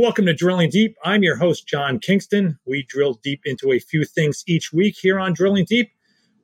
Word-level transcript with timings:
Welcome 0.00 0.26
to 0.26 0.32
Drilling 0.32 0.70
Deep. 0.70 0.96
I'm 1.02 1.24
your 1.24 1.34
host, 1.34 1.66
John 1.66 1.98
Kingston. 1.98 2.56
We 2.64 2.84
drill 2.84 3.14
deep 3.14 3.40
into 3.44 3.72
a 3.72 3.80
few 3.80 4.04
things 4.04 4.44
each 4.46 4.72
week 4.72 4.94
here 4.96 5.18
on 5.18 5.32
Drilling 5.32 5.64
Deep. 5.64 5.90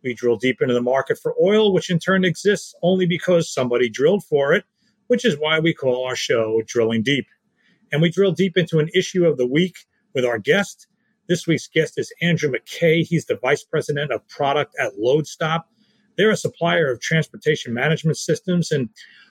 We 0.03 0.12
drill 0.12 0.34
deep 0.34 0.61
into 0.61 0.75
the 0.75 0.82
market 0.82 1.21
for 1.23 1.36
oil, 1.41 1.72
which 1.72 1.89
in 1.89 2.00
turn 2.00 2.25
exists 2.25 2.75
only 2.82 3.07
because 3.07 3.48
somebody 3.48 3.89
drilled 3.89 4.25
for 4.25 4.53
it, 4.54 4.64
which 5.07 5.25
is 5.25 5.36
why 5.39 5.61
we 5.61 5.72
call 5.72 6.04
our 6.04 6.17
show 6.17 6.62
Drilling 6.67 7.04
Deep. 7.04 7.29
And 7.93 8.03
we 8.03 8.11
drill 8.11 8.32
deep 8.32 8.57
into 8.57 8.80
an 8.80 8.90
issue 8.93 9.25
of 9.25 9.36
the 9.36 9.46
week 9.46 9.77
with 10.16 10.25
our 10.25 10.41
guest. 10.41 10.89
This 11.29 11.46
week's 11.46 11.68
guest 11.68 11.96
is 11.96 12.13
Andrew 12.21 12.50
McKay. 12.50 13.07
He's 13.07 13.27
the 13.27 13.39
Vice 13.41 13.63
President 13.63 14.11
of 14.11 14.27
Product 14.27 14.75
at 14.80 14.99
Loadstop. 14.99 15.63
They're 16.18 16.30
a 16.30 16.36
supplier 16.36 16.91
of 16.91 17.00
transportation 17.00 17.72
management 17.72 18.16
systems. 18.16 18.72
And 18.72 18.89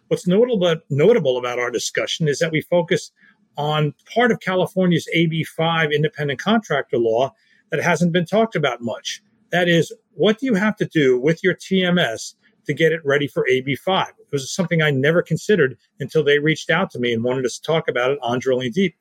what's 0.08 0.27
notable, 0.27 0.77
notable 0.90 1.38
about 1.38 1.60
our 1.60 1.70
discussion 1.70 2.30
is 2.30 2.40
that 2.40 2.54
we 2.54 2.62
focus 2.62 3.12
on 3.57 3.93
part 4.13 4.31
of 4.31 4.39
California's 4.39 5.07
AB5 5.16 5.93
independent 5.93 6.39
contractor 6.39 6.98
law 6.98 7.34
that 7.71 7.81
hasn't 7.81 8.13
been 8.13 8.26
talked 8.26 8.55
about 8.55 8.81
much. 8.81 9.21
That 9.52 9.67
is, 9.67 9.93
what 10.13 10.39
do 10.39 10.45
you 10.45 10.55
have 10.55 10.76
to 10.77 10.85
do 10.85 11.20
with 11.20 11.43
your 11.43 11.55
TMS 11.55 12.35
to 12.66 12.73
get 12.73 12.91
it 12.91 13.05
ready 13.05 13.27
for 13.27 13.48
AB5? 13.52 14.09
It 14.09 14.31
was 14.31 14.53
something 14.53 14.81
I 14.81 14.91
never 14.91 15.21
considered 15.21 15.77
until 15.99 16.23
they 16.23 16.39
reached 16.39 16.70
out 16.70 16.89
to 16.91 16.99
me 16.99 17.13
and 17.13 17.23
wanted 17.23 17.45
us 17.45 17.59
to 17.59 17.66
talk 17.66 17.88
about 17.88 18.12
it 18.12 18.20
on 18.21 18.39
Drilling 18.39 18.71
Deep. 18.71 18.95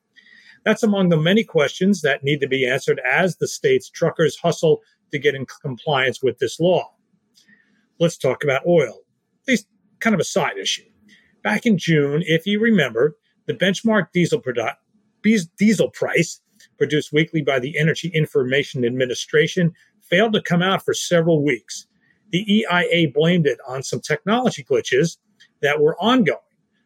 That's 0.63 0.83
among 0.83 1.09
the 1.09 1.17
many 1.17 1.43
questions 1.43 2.01
that 2.01 2.23
need 2.23 2.39
to 2.41 2.47
be 2.47 2.67
answered 2.67 3.01
as 3.05 3.35
the 3.35 3.47
state's 3.47 3.89
truckers 3.89 4.37
hustle 4.37 4.81
to 5.11 5.19
get 5.19 5.35
in 5.35 5.45
compliance 5.61 6.21
with 6.23 6.39
this 6.39 6.59
law. 6.59 6.93
Let's 7.99 8.17
talk 8.17 8.43
about 8.43 8.65
oil, 8.65 9.01
at 9.41 9.47
least 9.47 9.67
kind 9.99 10.13
of 10.13 10.19
a 10.19 10.25
side 10.25 10.57
issue. 10.57 10.83
Back 11.43 11.65
in 11.65 11.77
June, 11.77 12.23
if 12.25 12.45
you 12.45 12.59
remember, 12.59 13.17
the 13.45 13.53
benchmark 13.53 14.07
diesel, 14.13 14.41
produ- 14.41 14.75
diesel 15.57 15.89
price 15.89 16.41
produced 16.77 17.13
weekly 17.13 17.41
by 17.41 17.59
the 17.59 17.77
Energy 17.77 18.09
Information 18.09 18.85
Administration 18.85 19.73
failed 20.01 20.33
to 20.33 20.41
come 20.41 20.61
out 20.61 20.83
for 20.83 20.93
several 20.93 21.43
weeks. 21.43 21.87
The 22.31 22.45
EIA 22.51 23.09
blamed 23.13 23.47
it 23.47 23.59
on 23.67 23.83
some 23.83 23.99
technology 23.99 24.63
glitches 24.63 25.17
that 25.61 25.79
were 25.79 25.95
ongoing, 25.99 26.39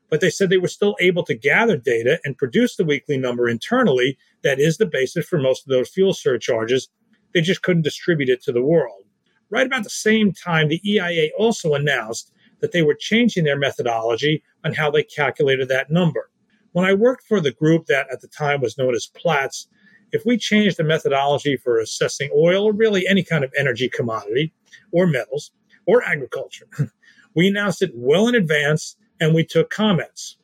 but 0.10 0.22
they 0.22 0.30
said 0.30 0.50
they 0.50 0.58
were 0.58 0.68
still 0.68 0.96
able 1.00 1.24
to 1.24 1.34
gather 1.34 1.78
data 1.78 2.20
and 2.24 2.38
produce 2.38 2.76
the 2.76 2.86
weekly 2.86 3.18
number 3.18 3.48
internally 3.48 4.18
that 4.44 4.60
is 4.60 4.78
the 4.78 4.86
basis 4.86 5.26
for 5.26 5.40
most 5.40 5.66
of 5.66 5.70
those 5.70 5.90
fuel 5.90 6.14
surcharges. 6.14 6.90
They 7.34 7.42
just 7.42 7.62
couldn't 7.62 7.84
distribute 7.84 8.30
it 8.30 8.44
to 8.44 8.52
the 8.52 8.64
world. 8.64 9.04
Right 9.50 9.66
about 9.66 9.84
the 9.84 9.90
same 9.90 10.34
time, 10.34 10.68
the 10.68 10.82
EIA 10.90 11.30
also 11.38 11.74
announced 11.74 12.34
that 12.60 12.72
they 12.72 12.82
were 12.82 12.96
changing 12.96 13.46
their 13.46 13.58
methodology 13.58 14.44
on 14.66 14.74
how 14.74 14.92
they 14.92 15.04
calculated 15.04 15.70
that 15.70 15.90
number. 15.90 16.30
When 16.78 16.86
I 16.86 16.94
worked 16.94 17.24
for 17.24 17.42
the 17.42 17.50
group 17.50 17.88
that 17.88 18.06
at 18.12 18.22
the 18.22 18.28
time 18.28 18.62
was 18.62 18.78
known 18.78 18.94
as 18.94 19.08
Platts, 19.08 19.68
if 20.12 20.28
we 20.28 20.38
changed 20.38 20.78
the 20.78 20.84
methodology 20.84 21.58
for 21.58 21.80
assessing 21.80 22.30
oil 22.38 22.66
or 22.66 22.72
really 22.72 23.08
any 23.08 23.24
kind 23.24 23.44
of 23.44 23.52
energy 23.58 23.90
commodity 23.90 24.54
or 24.92 25.08
metals 25.08 25.50
or 25.88 26.04
agriculture, 26.04 26.68
we 27.36 27.48
announced 27.48 27.82
it 27.82 27.94
well 27.96 28.28
in 28.28 28.36
advance 28.36 28.96
and 29.20 29.34
we 29.34 29.44
took 29.44 29.72
comments. 29.72 30.38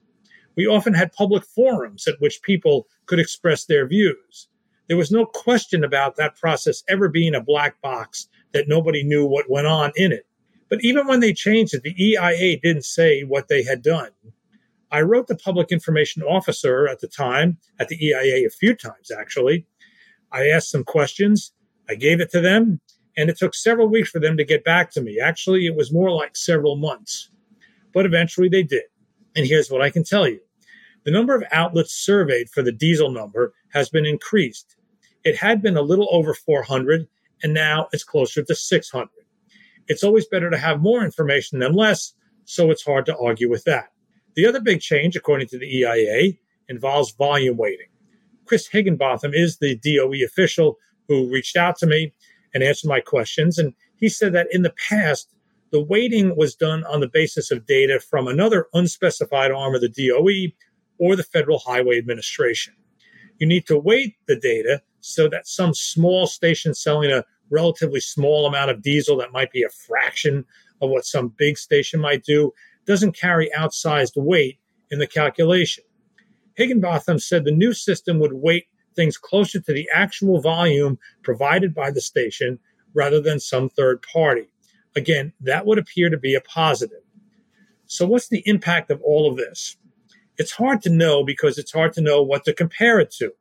We 0.55 0.65
often 0.65 0.95
had 0.95 1.13
public 1.13 1.43
forums 1.43 2.07
at 2.07 2.19
which 2.19 2.41
people 2.41 2.87
could 3.05 3.19
express 3.19 3.65
their 3.65 3.87
views. 3.87 4.47
There 4.87 4.97
was 4.97 5.11
no 5.11 5.27
question 5.27 5.83
about 5.83 6.15
that 6.15 6.35
process 6.35 6.81
ever 6.89 7.09
being 7.09 7.35
a 7.35 7.43
black 7.43 7.79
box 7.83 8.27
that 8.53 8.67
nobody 8.67 9.03
knew 9.03 9.23
what 9.23 9.51
went 9.51 9.67
on 9.67 9.91
in 9.95 10.11
it. 10.11 10.25
But 10.67 10.83
even 10.83 11.05
when 11.05 11.19
they 11.19 11.33
changed 11.33 11.75
it, 11.75 11.83
the 11.83 12.03
EIA 12.03 12.59
didn't 12.59 12.85
say 12.85 13.21
what 13.21 13.49
they 13.49 13.61
had 13.61 13.83
done. 13.83 14.09
I 14.93 15.01
wrote 15.01 15.25
the 15.25 15.35
public 15.35 15.71
information 15.71 16.21
officer 16.21 16.87
at 16.87 16.99
the 16.99 17.07
time, 17.07 17.57
at 17.79 17.87
the 17.87 17.97
EIA 18.05 18.45
a 18.45 18.51
few 18.51 18.75
times 18.75 19.09
actually. 19.11 19.65
I 20.31 20.47
asked 20.47 20.69
some 20.69 20.83
questions, 20.83 21.51
I 21.89 21.95
gave 21.95 22.21
it 22.21 22.31
to 22.31 22.39
them, 22.39 22.79
and 23.17 23.27
it 23.27 23.37
took 23.37 23.55
several 23.55 23.89
weeks 23.89 24.09
for 24.09 24.19
them 24.19 24.37
to 24.37 24.45
get 24.45 24.63
back 24.63 24.91
to 24.91 25.01
me. 25.01 25.19
Actually, 25.19 25.65
it 25.65 25.75
was 25.75 25.91
more 25.91 26.11
like 26.11 26.37
several 26.37 26.75
months. 26.75 27.31
But 27.91 28.05
eventually 28.05 28.49
they 28.49 28.61
did. 28.61 28.83
And 29.35 29.47
here's 29.47 29.71
what 29.71 29.81
I 29.81 29.89
can 29.89 30.03
tell 30.03 30.27
you 30.27 30.39
the 31.05 31.11
number 31.11 31.35
of 31.35 31.43
outlets 31.51 31.93
surveyed 31.93 32.49
for 32.51 32.61
the 32.61 32.71
diesel 32.71 33.09
number 33.09 33.53
has 33.69 33.89
been 33.89 34.05
increased. 34.05 34.75
It 35.23 35.35
had 35.35 35.61
been 35.61 35.75
a 35.75 35.81
little 35.81 36.07
over 36.11 36.35
400, 36.35 37.07
and 37.41 37.53
now 37.53 37.87
it's 37.91 38.03
closer 38.03 38.43
to 38.43 38.55
600. 38.55 39.09
It's 39.87 40.03
always 40.03 40.27
better 40.27 40.51
to 40.51 40.57
have 40.57 40.81
more 40.81 41.03
information 41.03 41.59
than 41.59 41.73
less, 41.73 42.13
so 42.45 42.69
it's 42.69 42.85
hard 42.85 43.07
to 43.07 43.17
argue 43.17 43.49
with 43.49 43.63
that. 43.63 43.92
The 44.35 44.45
other 44.45 44.61
big 44.61 44.81
change, 44.81 45.15
according 45.15 45.47
to 45.49 45.59
the 45.59 45.67
EIA, 45.67 46.33
involves 46.69 47.13
volume 47.13 47.57
weighting. 47.57 47.87
Chris 48.45 48.67
Higginbotham 48.67 49.33
is 49.33 49.57
the 49.57 49.77
DOE 49.77 50.25
official 50.25 50.77
who 51.07 51.31
reached 51.31 51.55
out 51.55 51.77
to 51.77 51.85
me 51.85 52.13
and 52.53 52.63
answered 52.63 52.87
my 52.87 52.99
questions. 52.99 53.57
And 53.57 53.73
he 53.97 54.09
said 54.09 54.33
that 54.33 54.47
in 54.51 54.63
the 54.63 54.73
past, 54.89 55.29
the 55.71 55.83
weighting 55.83 56.35
was 56.35 56.55
done 56.55 56.83
on 56.85 56.99
the 56.99 57.07
basis 57.07 57.51
of 57.51 57.65
data 57.65 57.99
from 57.99 58.27
another 58.27 58.67
unspecified 58.73 59.51
arm 59.51 59.75
of 59.75 59.81
the 59.81 59.89
DOE 59.89 60.53
or 60.99 61.15
the 61.15 61.23
Federal 61.23 61.59
Highway 61.59 61.97
Administration. 61.97 62.75
You 63.39 63.47
need 63.47 63.65
to 63.67 63.77
weight 63.77 64.15
the 64.27 64.35
data 64.35 64.81
so 64.99 65.27
that 65.29 65.47
some 65.47 65.73
small 65.73 66.27
station 66.27 66.73
selling 66.73 67.11
a 67.11 67.25
relatively 67.49 67.99
small 67.99 68.45
amount 68.45 68.71
of 68.71 68.81
diesel 68.81 69.17
that 69.17 69.31
might 69.31 69.51
be 69.51 69.63
a 69.63 69.69
fraction 69.69 70.45
of 70.81 70.89
what 70.89 71.05
some 71.05 71.33
big 71.37 71.57
station 71.57 71.99
might 71.99 72.23
do 72.23 72.51
doesn't 72.85 73.17
carry 73.17 73.49
outsized 73.57 74.13
weight 74.15 74.59
in 74.91 74.99
the 74.99 75.07
calculation. 75.07 75.83
Higginbotham 76.55 77.19
said 77.19 77.43
the 77.43 77.51
new 77.51 77.73
system 77.73 78.19
would 78.19 78.33
weight 78.33 78.65
things 78.95 79.17
closer 79.17 79.59
to 79.59 79.73
the 79.73 79.89
actual 79.93 80.39
volume 80.39 80.99
provided 81.23 81.73
by 81.73 81.91
the 81.91 82.01
station 82.01 82.59
rather 82.93 83.19
than 83.19 83.39
some 83.39 83.69
third 83.69 84.03
party. 84.03 84.51
Again, 84.95 85.33
that 85.41 85.65
would 85.65 85.79
appear 85.79 86.09
to 86.09 86.17
be 86.17 86.35
a 86.35 86.41
positive. 86.41 87.01
So, 87.87 88.05
what's 88.05 88.29
the 88.29 88.43
impact 88.45 88.91
of 88.91 89.01
all 89.01 89.29
of 89.29 89.37
this? 89.37 89.77
It's 90.37 90.51
hard 90.51 90.81
to 90.83 90.89
know 90.89 91.23
because 91.23 91.57
it's 91.57 91.71
hard 91.71 91.93
to 91.93 92.01
know 92.01 92.21
what 92.21 92.43
to 92.45 92.53
compare 92.53 92.99
it 92.99 93.11
to. 93.17 93.31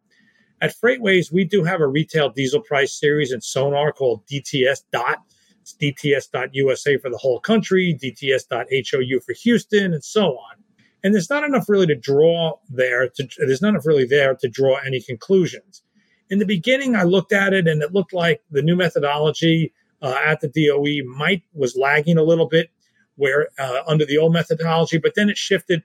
At 0.61 0.75
FreightWaves, 0.77 1.33
we 1.33 1.45
do 1.45 1.65
have 1.65 1.81
a 1.81 1.87
retail 1.87 2.31
diesel 2.31 2.61
price 2.61 2.99
series 2.99 3.33
in 3.33 3.41
Sonar 3.41 3.93
called 3.93 4.27
DTS 4.27 4.85
Dot 4.93 5.19
it's 5.63 5.75
DTS.USA 5.75 6.99
for 6.99 7.09
the 7.09 7.17
whole 7.17 7.41
country, 7.41 7.97
DTS.HOU 8.03 9.21
for 9.21 9.33
Houston, 9.33 9.95
and 9.95 10.05
so 10.05 10.37
on. 10.37 10.57
And 11.05 11.15
there's 11.15 11.31
not 11.31 11.45
enough 11.45 11.69
really 11.69 11.87
to 11.87 11.95
draw 11.95 12.59
there. 12.69 13.09
To, 13.09 13.29
there's 13.39 13.63
not 13.63 13.71
enough 13.71 13.87
really 13.87 14.05
there 14.05 14.35
to 14.35 14.49
draw 14.49 14.77
any 14.85 15.01
conclusions. 15.01 15.83
In 16.31 16.39
the 16.39 16.47
beginning, 16.47 16.97
I 16.97 17.05
looked 17.05 17.33
at 17.33 17.53
it 17.53 17.67
and 17.67 17.83
it 17.83 17.93
looked 17.93 18.13
like 18.13 18.43
the 18.51 18.63
new 18.63 18.77
methodology 18.77 19.73
uh, 20.01 20.19
at 20.25 20.41
the 20.41 20.49
DOE 20.49 21.09
might 21.17 21.43
was 21.55 21.77
lagging 21.77 22.19
a 22.19 22.23
little 22.23 22.49
bit, 22.49 22.71
where 23.17 23.49
uh, 23.59 23.83
under 23.87 24.05
the 24.05 24.19
old 24.19 24.33
methodology, 24.33 24.99
but 24.99 25.15
then 25.15 25.29
it 25.29 25.37
shifted 25.37 25.83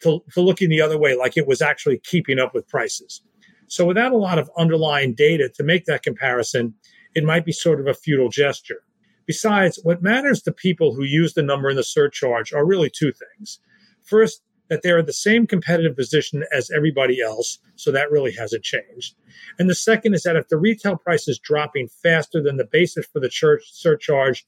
to, 0.00 0.22
to 0.32 0.40
looking 0.40 0.70
the 0.70 0.80
other 0.80 0.98
way, 0.98 1.16
like 1.16 1.36
it 1.36 1.46
was 1.46 1.60
actually 1.60 1.98
keeping 1.98 2.38
up 2.38 2.54
with 2.54 2.68
prices. 2.68 3.22
So 3.66 3.84
without 3.84 4.12
a 4.12 4.16
lot 4.16 4.38
of 4.38 4.50
underlying 4.56 5.14
data 5.14 5.50
to 5.56 5.62
make 5.62 5.84
that 5.84 6.02
comparison, 6.02 6.74
it 7.14 7.24
might 7.24 7.44
be 7.44 7.52
sort 7.52 7.80
of 7.80 7.86
a 7.86 7.94
futile 7.94 8.30
gesture. 8.30 8.82
Besides, 9.28 9.78
what 9.82 10.02
matters 10.02 10.40
to 10.42 10.52
people 10.52 10.94
who 10.94 11.04
use 11.04 11.34
the 11.34 11.42
number 11.42 11.68
in 11.68 11.76
the 11.76 11.84
surcharge 11.84 12.54
are 12.54 12.64
really 12.64 12.88
two 12.88 13.12
things. 13.12 13.60
First, 14.02 14.42
that 14.70 14.80
they're 14.82 14.98
in 14.98 15.06
the 15.06 15.12
same 15.12 15.46
competitive 15.46 15.94
position 15.94 16.44
as 16.50 16.70
everybody 16.70 17.20
else, 17.20 17.58
so 17.76 17.92
that 17.92 18.10
really 18.10 18.32
hasn't 18.32 18.64
changed. 18.64 19.14
And 19.58 19.68
the 19.68 19.74
second 19.74 20.14
is 20.14 20.22
that 20.22 20.36
if 20.36 20.48
the 20.48 20.56
retail 20.56 20.96
price 20.96 21.28
is 21.28 21.38
dropping 21.38 21.88
faster 21.88 22.42
than 22.42 22.56
the 22.56 22.64
basis 22.64 23.04
for 23.04 23.20
the 23.20 23.28
church 23.28 23.64
surcharge, 23.70 24.46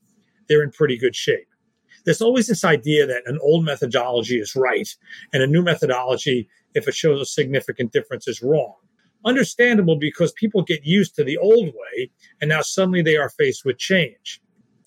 they're 0.48 0.62
in 0.62 0.70
pretty 0.70 0.96
good 0.96 1.14
shape. 1.14 1.48
There's 2.06 2.22
always 2.22 2.46
this 2.46 2.64
idea 2.64 3.06
that 3.06 3.24
an 3.26 3.38
old 3.42 3.66
methodology 3.66 4.36
is 4.36 4.56
right 4.56 4.88
and 5.34 5.42
a 5.42 5.46
new 5.46 5.62
methodology, 5.62 6.48
if 6.74 6.88
it 6.88 6.94
shows 6.94 7.20
a 7.20 7.26
significant 7.26 7.92
difference, 7.92 8.26
is 8.26 8.42
wrong. 8.42 8.76
Understandable 9.26 9.98
because 9.98 10.32
people 10.32 10.62
get 10.62 10.86
used 10.86 11.14
to 11.16 11.24
the 11.24 11.36
old 11.36 11.66
way 11.66 12.10
and 12.40 12.48
now 12.48 12.62
suddenly 12.62 13.02
they 13.02 13.18
are 13.18 13.28
faced 13.28 13.66
with 13.66 13.76
change 13.76 14.40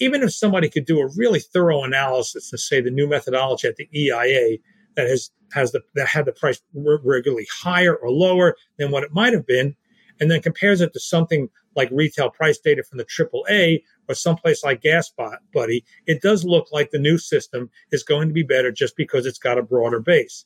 even 0.04 0.22
if 0.22 0.34
somebody 0.34 0.70
could 0.70 0.86
do 0.86 1.00
a 1.00 1.10
really 1.16 1.40
thorough 1.40 1.84
analysis 1.84 2.52
and 2.52 2.60
say 2.60 2.82
the 2.82 2.92
new 2.92 3.08
methodology 3.08 3.68
at 3.68 3.78
the 3.78 3.88
EIA 3.96 4.58
that 4.96 5.08
has 5.08 5.32
has 5.54 5.72
the 5.72 5.82
that 5.96 6.08
had 6.08 6.26
the 6.26 6.34
price 6.34 6.62
regularly 6.74 7.48
higher 7.52 7.96
or 7.96 8.12
lower 8.12 8.56
than 8.78 8.92
what 8.92 9.04
it 9.04 9.14
might 9.14 9.34
have 9.34 9.48
been, 9.48 9.76
and 10.20 10.30
then 10.30 10.42
compares 10.42 10.82
it 10.82 10.92
to 10.94 11.00
something 11.00 11.50
like 11.76 11.90
retail 11.92 12.30
price 12.30 12.60
data 12.60 12.84
from 12.84 12.98
the 12.98 13.06
AAA 13.06 13.82
or 14.08 14.16
someplace 14.16 14.64
like 14.64 14.82
Gas 14.82 15.12
Buddy, 15.54 15.84
it 16.06 16.22
does 16.22 16.44
look 16.44 16.68
like 16.72 16.92
the 16.92 17.00
new 17.00 17.18
system 17.18 17.70
is 17.92 18.04
going 18.04 18.28
to 18.28 18.34
be 18.34 18.44
better 18.44 18.72
just 18.72 18.96
because 18.96 19.26
it's 19.26 19.40
got 19.40 19.58
a 19.58 19.64
broader 19.64 20.00
base. 20.00 20.46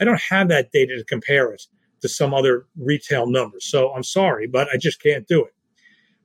I 0.00 0.04
don't 0.04 0.20
have 0.22 0.48
that 0.48 0.72
data 0.72 0.96
to 0.96 1.04
compare 1.04 1.52
it 1.52 1.62
to 2.00 2.08
some 2.08 2.34
other 2.34 2.66
retail 2.76 3.26
numbers, 3.26 3.64
so 3.64 3.92
I'm 3.92 4.02
sorry, 4.02 4.46
but 4.46 4.68
I 4.72 4.76
just 4.76 5.00
can't 5.00 5.28
do 5.28 5.44
it. 5.44 5.55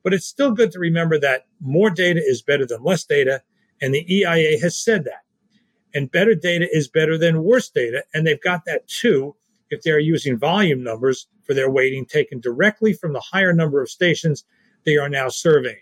But 0.02 0.14
it's 0.14 0.26
still 0.26 0.52
good 0.52 0.72
to 0.72 0.78
remember 0.78 1.18
that 1.18 1.46
more 1.60 1.90
data 1.90 2.20
is 2.24 2.42
better 2.42 2.66
than 2.66 2.82
less 2.82 3.04
data. 3.04 3.42
And 3.80 3.94
the 3.94 4.12
EIA 4.12 4.58
has 4.60 4.76
said 4.76 5.04
that. 5.04 5.22
And 5.94 6.10
better 6.10 6.34
data 6.34 6.68
is 6.72 6.88
better 6.88 7.18
than 7.18 7.42
worse 7.42 7.68
data. 7.68 8.04
And 8.14 8.26
they've 8.26 8.40
got 8.40 8.64
that 8.64 8.86
too 8.88 9.36
if 9.70 9.82
they 9.82 9.90
are 9.90 9.98
using 9.98 10.38
volume 10.38 10.82
numbers 10.82 11.26
for 11.44 11.54
their 11.54 11.70
weighting 11.70 12.04
taken 12.04 12.40
directly 12.40 12.92
from 12.92 13.12
the 13.12 13.20
higher 13.20 13.52
number 13.52 13.82
of 13.82 13.90
stations 13.90 14.44
they 14.84 14.96
are 14.96 15.08
now 15.08 15.28
surveying. 15.28 15.76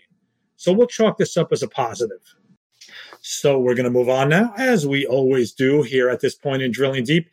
So 0.55 0.71
we'll 0.71 0.87
chalk 0.87 1.17
this 1.17 1.37
up 1.37 1.51
as 1.51 1.63
a 1.63 1.67
positive. 1.67 2.21
So 3.21 3.59
we're 3.59 3.75
going 3.75 3.85
to 3.85 3.91
move 3.91 4.09
on 4.09 4.29
now, 4.29 4.53
as 4.57 4.87
we 4.87 5.05
always 5.05 5.53
do 5.53 5.83
here 5.83 6.09
at 6.09 6.21
this 6.21 6.35
point 6.35 6.61
in 6.61 6.71
Drilling 6.71 7.03
Deep. 7.03 7.29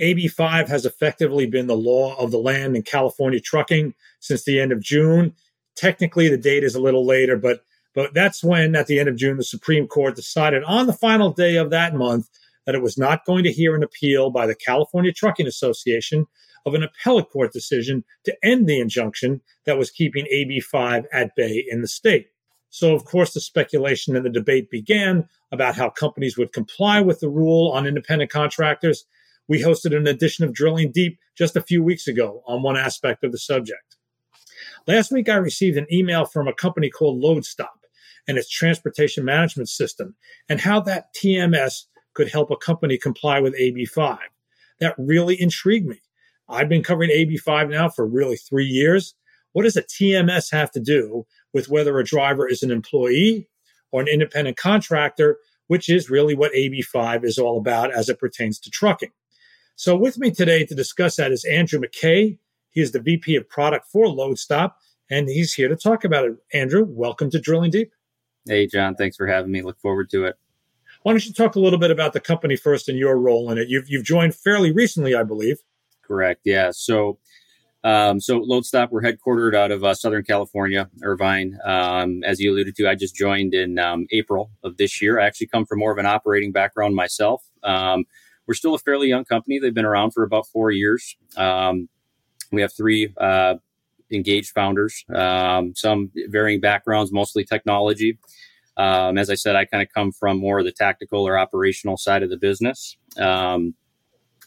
AB5 0.00 0.68
has 0.68 0.84
effectively 0.84 1.46
been 1.46 1.66
the 1.66 1.76
law 1.76 2.14
of 2.16 2.30
the 2.30 2.38
land 2.38 2.76
in 2.76 2.82
California 2.82 3.40
trucking 3.40 3.94
since 4.20 4.44
the 4.44 4.60
end 4.60 4.72
of 4.72 4.80
June. 4.80 5.34
Technically, 5.76 6.28
the 6.28 6.38
date 6.38 6.64
is 6.64 6.74
a 6.74 6.80
little 6.80 7.06
later, 7.06 7.36
but 7.36 7.60
but 7.94 8.12
that's 8.12 8.44
when, 8.44 8.76
at 8.76 8.88
the 8.88 9.00
end 9.00 9.08
of 9.08 9.16
June, 9.16 9.38
the 9.38 9.44
Supreme 9.44 9.88
Court 9.88 10.16
decided 10.16 10.62
on 10.64 10.86
the 10.86 10.92
final 10.92 11.32
day 11.32 11.56
of 11.56 11.70
that 11.70 11.94
month 11.94 12.28
that 12.66 12.74
it 12.74 12.82
was 12.82 12.98
not 12.98 13.24
going 13.24 13.42
to 13.44 13.52
hear 13.52 13.74
an 13.74 13.82
appeal 13.82 14.28
by 14.28 14.46
the 14.46 14.54
California 14.54 15.12
Trucking 15.12 15.46
Association 15.46 16.26
of 16.66 16.74
an 16.74 16.82
appellate 16.82 17.30
court 17.30 17.52
decision 17.52 18.04
to 18.24 18.36
end 18.44 18.66
the 18.66 18.80
injunction 18.80 19.40
that 19.64 19.78
was 19.78 19.90
keeping 19.90 20.26
AB5 20.26 21.04
at 21.12 21.34
bay 21.36 21.64
in 21.70 21.80
the 21.80 21.88
state. 21.88 22.26
So, 22.68 22.94
of 22.94 23.04
course, 23.04 23.32
the 23.32 23.40
speculation 23.40 24.16
and 24.16 24.26
the 24.26 24.30
debate 24.30 24.68
began 24.70 25.28
about 25.52 25.76
how 25.76 25.88
companies 25.88 26.36
would 26.36 26.52
comply 26.52 27.00
with 27.00 27.20
the 27.20 27.30
rule 27.30 27.70
on 27.72 27.86
independent 27.86 28.30
contractors. 28.30 29.06
We 29.48 29.62
hosted 29.62 29.96
an 29.96 30.06
edition 30.06 30.44
of 30.44 30.52
Drilling 30.52 30.90
Deep 30.92 31.18
just 31.38 31.56
a 31.56 31.62
few 31.62 31.82
weeks 31.82 32.08
ago 32.08 32.42
on 32.46 32.62
one 32.62 32.76
aspect 32.76 33.24
of 33.24 33.32
the 33.32 33.38
subject. 33.38 33.85
Last 34.86 35.10
week, 35.10 35.28
I 35.28 35.36
received 35.36 35.76
an 35.76 35.92
email 35.92 36.24
from 36.24 36.46
a 36.46 36.54
company 36.54 36.90
called 36.90 37.22
Loadstop 37.22 37.80
and 38.28 38.38
its 38.38 38.48
transportation 38.48 39.24
management 39.24 39.68
system, 39.68 40.14
and 40.48 40.60
how 40.60 40.80
that 40.80 41.14
TMS 41.14 41.84
could 42.14 42.30
help 42.30 42.50
a 42.50 42.56
company 42.56 42.96
comply 42.96 43.40
with 43.40 43.58
AB5. 43.58 44.18
That 44.80 44.94
really 44.98 45.40
intrigued 45.40 45.86
me. 45.86 46.00
I've 46.48 46.68
been 46.68 46.82
covering 46.82 47.10
AB5 47.10 47.70
now 47.70 47.88
for 47.88 48.06
really 48.06 48.36
three 48.36 48.66
years. 48.66 49.14
What 49.52 49.64
does 49.64 49.76
a 49.76 49.82
TMS 49.82 50.52
have 50.52 50.70
to 50.72 50.80
do 50.80 51.26
with 51.52 51.68
whether 51.68 51.98
a 51.98 52.04
driver 52.04 52.48
is 52.48 52.62
an 52.62 52.70
employee 52.70 53.48
or 53.90 54.00
an 54.00 54.08
independent 54.08 54.56
contractor, 54.56 55.38
which 55.66 55.88
is 55.88 56.10
really 56.10 56.34
what 56.34 56.52
AB5 56.52 57.24
is 57.24 57.38
all 57.38 57.58
about 57.58 57.92
as 57.92 58.08
it 58.08 58.20
pertains 58.20 58.58
to 58.60 58.70
trucking? 58.70 59.10
So, 59.74 59.96
with 59.96 60.18
me 60.18 60.30
today 60.30 60.64
to 60.64 60.74
discuss 60.74 61.16
that 61.16 61.32
is 61.32 61.44
Andrew 61.44 61.80
McKay. 61.80 62.38
He 62.76 62.82
is 62.82 62.92
the 62.92 63.00
VP 63.00 63.36
of 63.36 63.48
product 63.48 63.86
for 63.90 64.04
Loadstop, 64.04 64.72
and 65.08 65.30
he's 65.30 65.54
here 65.54 65.66
to 65.66 65.76
talk 65.76 66.04
about 66.04 66.26
it. 66.26 66.36
Andrew, 66.52 66.84
welcome 66.86 67.30
to 67.30 67.40
Drilling 67.40 67.70
Deep. 67.70 67.90
Hey, 68.46 68.66
John, 68.66 68.94
thanks 68.94 69.16
for 69.16 69.26
having 69.26 69.50
me. 69.50 69.62
Look 69.62 69.80
forward 69.80 70.10
to 70.10 70.26
it. 70.26 70.36
Why 71.02 71.12
don't 71.12 71.24
you 71.24 71.32
talk 71.32 71.54
a 71.54 71.58
little 71.58 71.78
bit 71.78 71.90
about 71.90 72.12
the 72.12 72.20
company 72.20 72.54
first 72.54 72.90
and 72.90 72.98
your 72.98 73.18
role 73.18 73.50
in 73.50 73.56
it? 73.56 73.70
You've, 73.70 73.88
you've 73.88 74.04
joined 74.04 74.34
fairly 74.34 74.72
recently, 74.72 75.14
I 75.14 75.22
believe. 75.22 75.56
Correct. 76.02 76.42
Yeah. 76.44 76.70
So, 76.70 77.18
um, 77.82 78.20
so 78.20 78.40
Loadstop, 78.40 78.90
we're 78.90 79.00
headquartered 79.00 79.54
out 79.54 79.70
of 79.70 79.82
uh, 79.82 79.94
Southern 79.94 80.24
California, 80.24 80.90
Irvine. 81.02 81.58
Um, 81.64 82.22
as 82.24 82.40
you 82.40 82.52
alluded 82.52 82.76
to, 82.76 82.90
I 82.90 82.94
just 82.94 83.16
joined 83.16 83.54
in 83.54 83.78
um, 83.78 84.06
April 84.12 84.50
of 84.62 84.76
this 84.76 85.00
year. 85.00 85.18
I 85.18 85.24
actually 85.26 85.46
come 85.46 85.64
from 85.64 85.78
more 85.78 85.92
of 85.92 85.98
an 85.98 86.04
operating 86.04 86.52
background 86.52 86.94
myself. 86.94 87.42
Um, 87.62 88.04
we're 88.46 88.52
still 88.52 88.74
a 88.74 88.78
fairly 88.78 89.08
young 89.08 89.24
company. 89.24 89.58
They've 89.58 89.72
been 89.72 89.86
around 89.86 90.10
for 90.10 90.24
about 90.24 90.46
four 90.46 90.70
years. 90.70 91.16
Um, 91.38 91.88
we 92.52 92.60
have 92.62 92.72
three 92.72 93.12
uh, 93.18 93.54
engaged 94.12 94.52
founders, 94.52 95.04
um, 95.14 95.74
some 95.74 96.10
varying 96.28 96.60
backgrounds, 96.60 97.12
mostly 97.12 97.44
technology. 97.44 98.18
Um, 98.76 99.16
as 99.16 99.30
I 99.30 99.34
said, 99.34 99.56
I 99.56 99.64
kind 99.64 99.82
of 99.82 99.88
come 99.94 100.12
from 100.12 100.38
more 100.38 100.58
of 100.58 100.64
the 100.64 100.72
tactical 100.72 101.26
or 101.26 101.38
operational 101.38 101.96
side 101.96 102.22
of 102.22 102.30
the 102.30 102.36
business. 102.36 102.96
Um, 103.18 103.74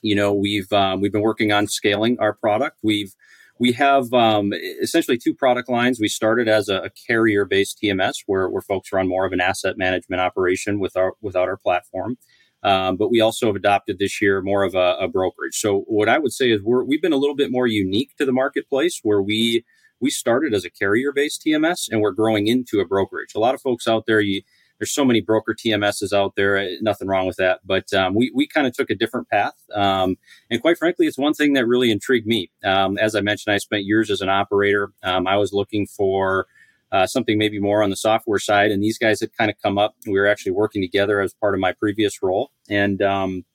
you 0.02 0.16
know, 0.16 0.34
we've 0.34 0.72
um, 0.72 1.02
we've 1.02 1.12
been 1.12 1.22
working 1.22 1.52
on 1.52 1.68
scaling 1.68 2.18
our 2.20 2.34
product. 2.34 2.78
We've 2.84 3.14
we 3.60 3.74
have 3.74 4.14
um, 4.14 4.54
essentially 4.82 5.18
two 5.18 5.34
product 5.34 5.70
lines. 5.70 6.00
We 6.00 6.08
started 6.08 6.48
as 6.48 6.70
a, 6.70 6.84
a 6.84 6.90
carrier-based 6.90 7.80
TMS, 7.84 8.24
where, 8.26 8.50
where 8.50 8.62
folks 8.62 8.94
run 8.94 9.10
more 9.10 9.26
of 9.26 9.34
an 9.34 9.42
asset 9.42 9.78
management 9.78 10.22
operation 10.22 10.80
with 10.80 10.96
our 10.96 11.14
without 11.22 11.50
our 11.50 11.58
platform. 11.58 12.18
Um, 12.64 12.98
but 12.98 13.10
we 13.10 13.22
also 13.22 13.48
have 13.48 13.56
adopted 13.56 14.00
this 14.00 14.22
year 14.22 14.42
more 14.42 14.64
of 14.64 14.76
a, 14.76 14.98
a, 15.00 15.08
brokerage. 15.08 15.56
So 15.56 15.86
what 15.88 16.10
I 16.10 16.20
would 16.20 16.34
say 16.34 16.52
is 16.52 16.62
we're, 16.62 16.84
we've 16.84 17.02
been 17.02 17.14
a 17.14 17.18
little 17.18 17.36
bit 17.36 17.52
more 17.52 17.68
unique 17.68 18.18
to 18.18 18.26
the 18.26 18.34
marketplace 18.34 19.00
where 19.02 19.22
we 19.22 19.64
we 20.02 20.10
started 20.10 20.54
as 20.54 20.66
a 20.66 20.70
carrier 20.70 21.12
based 21.12 21.44
TMS 21.46 21.90
and 21.90 22.02
we're 22.02 22.12
growing 22.12 22.48
into 22.48 22.80
a 22.80 22.86
brokerage. 22.86 23.34
A 23.36 23.40
lot 23.40 23.54
of 23.54 23.62
folks 23.62 23.88
out 23.88 24.06
there, 24.08 24.22
you, 24.22 24.42
there's 24.80 24.94
so 24.94 25.04
many 25.04 25.20
broker 25.20 25.54
TMSs 25.54 26.14
out 26.14 26.36
there. 26.36 26.58
Eh, 26.58 26.78
nothing 26.82 27.08
wrong 27.08 27.28
with 27.28 27.36
that, 27.36 27.60
but 27.66 27.92
um, 27.94 28.16
we 28.16 28.32
we 28.34 28.48
kind 28.48 28.66
of 28.66 28.74
took 28.74 28.90
a 28.90 28.96
different 28.96 29.30
path. 29.30 29.56
Um, 29.76 30.18
and 30.50 30.62
quite 30.62 30.78
frankly, 30.78 31.06
it's 31.06 31.18
one 31.18 31.34
thing 31.34 31.54
that 31.54 31.68
really 31.68 31.92
intrigued 31.92 32.28
me. 32.28 32.50
Um, 32.64 32.98
as 32.98 33.16
I 33.16 33.22
mentioned, 33.22 33.54
I 33.54 33.58
spent 33.58 33.84
years 33.84 34.10
as 34.10 34.22
an 34.22 34.30
operator. 34.30 34.92
Um, 35.04 35.28
I 35.28 35.38
was 35.38 35.54
looking 35.54 35.86
for 35.86 36.48
uh, 36.92 37.06
something 37.08 37.38
maybe 37.38 37.60
more 37.60 37.84
on 37.84 37.90
the 37.90 37.96
software 37.96 38.40
side. 38.40 38.72
And 38.72 38.84
these 38.84 38.98
guys 38.98 39.20
had 39.20 39.36
kind 39.38 39.50
of 39.50 39.58
come 39.62 39.78
up. 39.78 39.96
We 40.06 40.14
were 40.14 40.28
actually 40.28 40.54
working 40.54 40.82
together 40.82 41.22
as 41.22 41.34
part 41.34 41.54
of 41.54 41.60
my 41.60 41.74
previous 41.74 42.22
role, 42.22 42.52
and 42.70 43.02
um, 43.02 43.46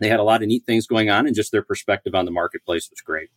they 0.00 0.08
had 0.08 0.20
a 0.20 0.24
lot 0.24 0.42
of 0.42 0.48
neat 0.48 0.64
things 0.64 0.86
going 0.86 1.10
on, 1.10 1.26
and 1.26 1.34
just 1.34 1.52
their 1.52 1.62
perspective 1.62 2.14
on 2.14 2.24
the 2.24 2.30
marketplace 2.30 2.88
was 2.90 3.00
great. 3.00 3.30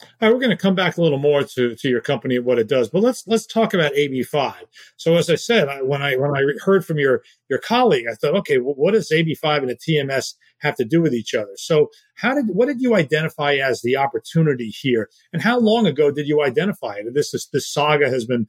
All 0.00 0.08
right, 0.28 0.34
we're 0.34 0.40
going 0.40 0.50
to 0.50 0.56
come 0.56 0.74
back 0.74 0.98
a 0.98 1.02
little 1.02 1.18
more 1.18 1.42
to, 1.42 1.74
to 1.74 1.88
your 1.88 2.02
company 2.02 2.36
and 2.36 2.44
what 2.44 2.58
it 2.58 2.68
does, 2.68 2.90
but 2.90 3.02
let's 3.02 3.26
let's 3.26 3.46
talk 3.46 3.72
about 3.72 3.94
AB5. 3.94 4.54
So, 4.96 5.16
as 5.16 5.30
I 5.30 5.36
said, 5.36 5.68
I, 5.68 5.80
when 5.80 6.02
I 6.02 6.16
when 6.16 6.36
I 6.36 6.42
heard 6.62 6.84
from 6.84 6.98
your 6.98 7.22
your 7.48 7.58
colleague, 7.58 8.04
I 8.10 8.14
thought, 8.14 8.36
okay, 8.36 8.58
well, 8.58 8.74
what 8.74 8.92
does 8.92 9.10
AB5 9.10 9.58
and 9.58 9.70
a 9.70 9.74
TMS 9.74 10.34
have 10.58 10.76
to 10.76 10.84
do 10.84 11.00
with 11.00 11.14
each 11.14 11.34
other? 11.34 11.52
So, 11.56 11.90
how 12.16 12.34
did 12.34 12.48
what 12.48 12.66
did 12.66 12.82
you 12.82 12.94
identify 12.94 13.54
as 13.54 13.80
the 13.80 13.96
opportunity 13.96 14.68
here, 14.68 15.08
and 15.32 15.40
how 15.40 15.58
long 15.58 15.86
ago 15.86 16.10
did 16.10 16.28
you 16.28 16.42
identify 16.42 16.96
it? 16.96 17.06
This 17.14 17.32
is 17.32 17.48
this 17.50 17.72
saga 17.72 18.10
has 18.10 18.26
been 18.26 18.48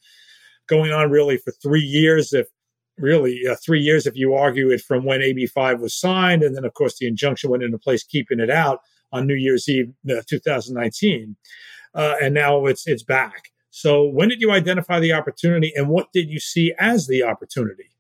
going 0.68 0.92
on 0.92 1.10
really 1.10 1.38
for 1.38 1.52
three 1.52 1.82
years, 1.82 2.34
if 2.34 2.48
really 2.98 3.42
uh, 3.50 3.56
three 3.64 3.82
years, 3.82 4.06
if 4.06 4.16
you 4.16 4.34
argue 4.34 4.70
it 4.70 4.82
from 4.82 5.06
when 5.06 5.20
AB5 5.20 5.80
was 5.80 5.96
signed. 5.96 6.44
And 6.44 6.56
then, 6.56 6.66
of 6.66 6.74
course, 6.74 6.98
the 6.98 7.08
injunction 7.08 7.50
went 7.50 7.64
into 7.64 7.78
place 7.78 8.04
keeping 8.04 8.40
it 8.40 8.50
out 8.50 8.82
on 9.12 9.28
New 9.28 9.36
Year's 9.36 9.70
Eve, 9.70 9.94
uh, 10.10 10.22
2019. 10.28 11.36
Uh, 11.94 12.16
and 12.22 12.34
now 12.34 12.66
it's, 12.66 12.88
it's 12.88 13.04
back. 13.04 13.50
So 13.70 14.06
when 14.06 14.30
did 14.30 14.42
you 14.42 14.52
identify 14.52 15.00
the 15.00 15.14
opportunity 15.14 15.72
and 15.76 15.88
what 15.88 16.12
did 16.12 16.30
you 16.30 16.40
see 16.40 16.74
as 16.80 17.08
the 17.08 17.24
opportunity? 17.24 17.92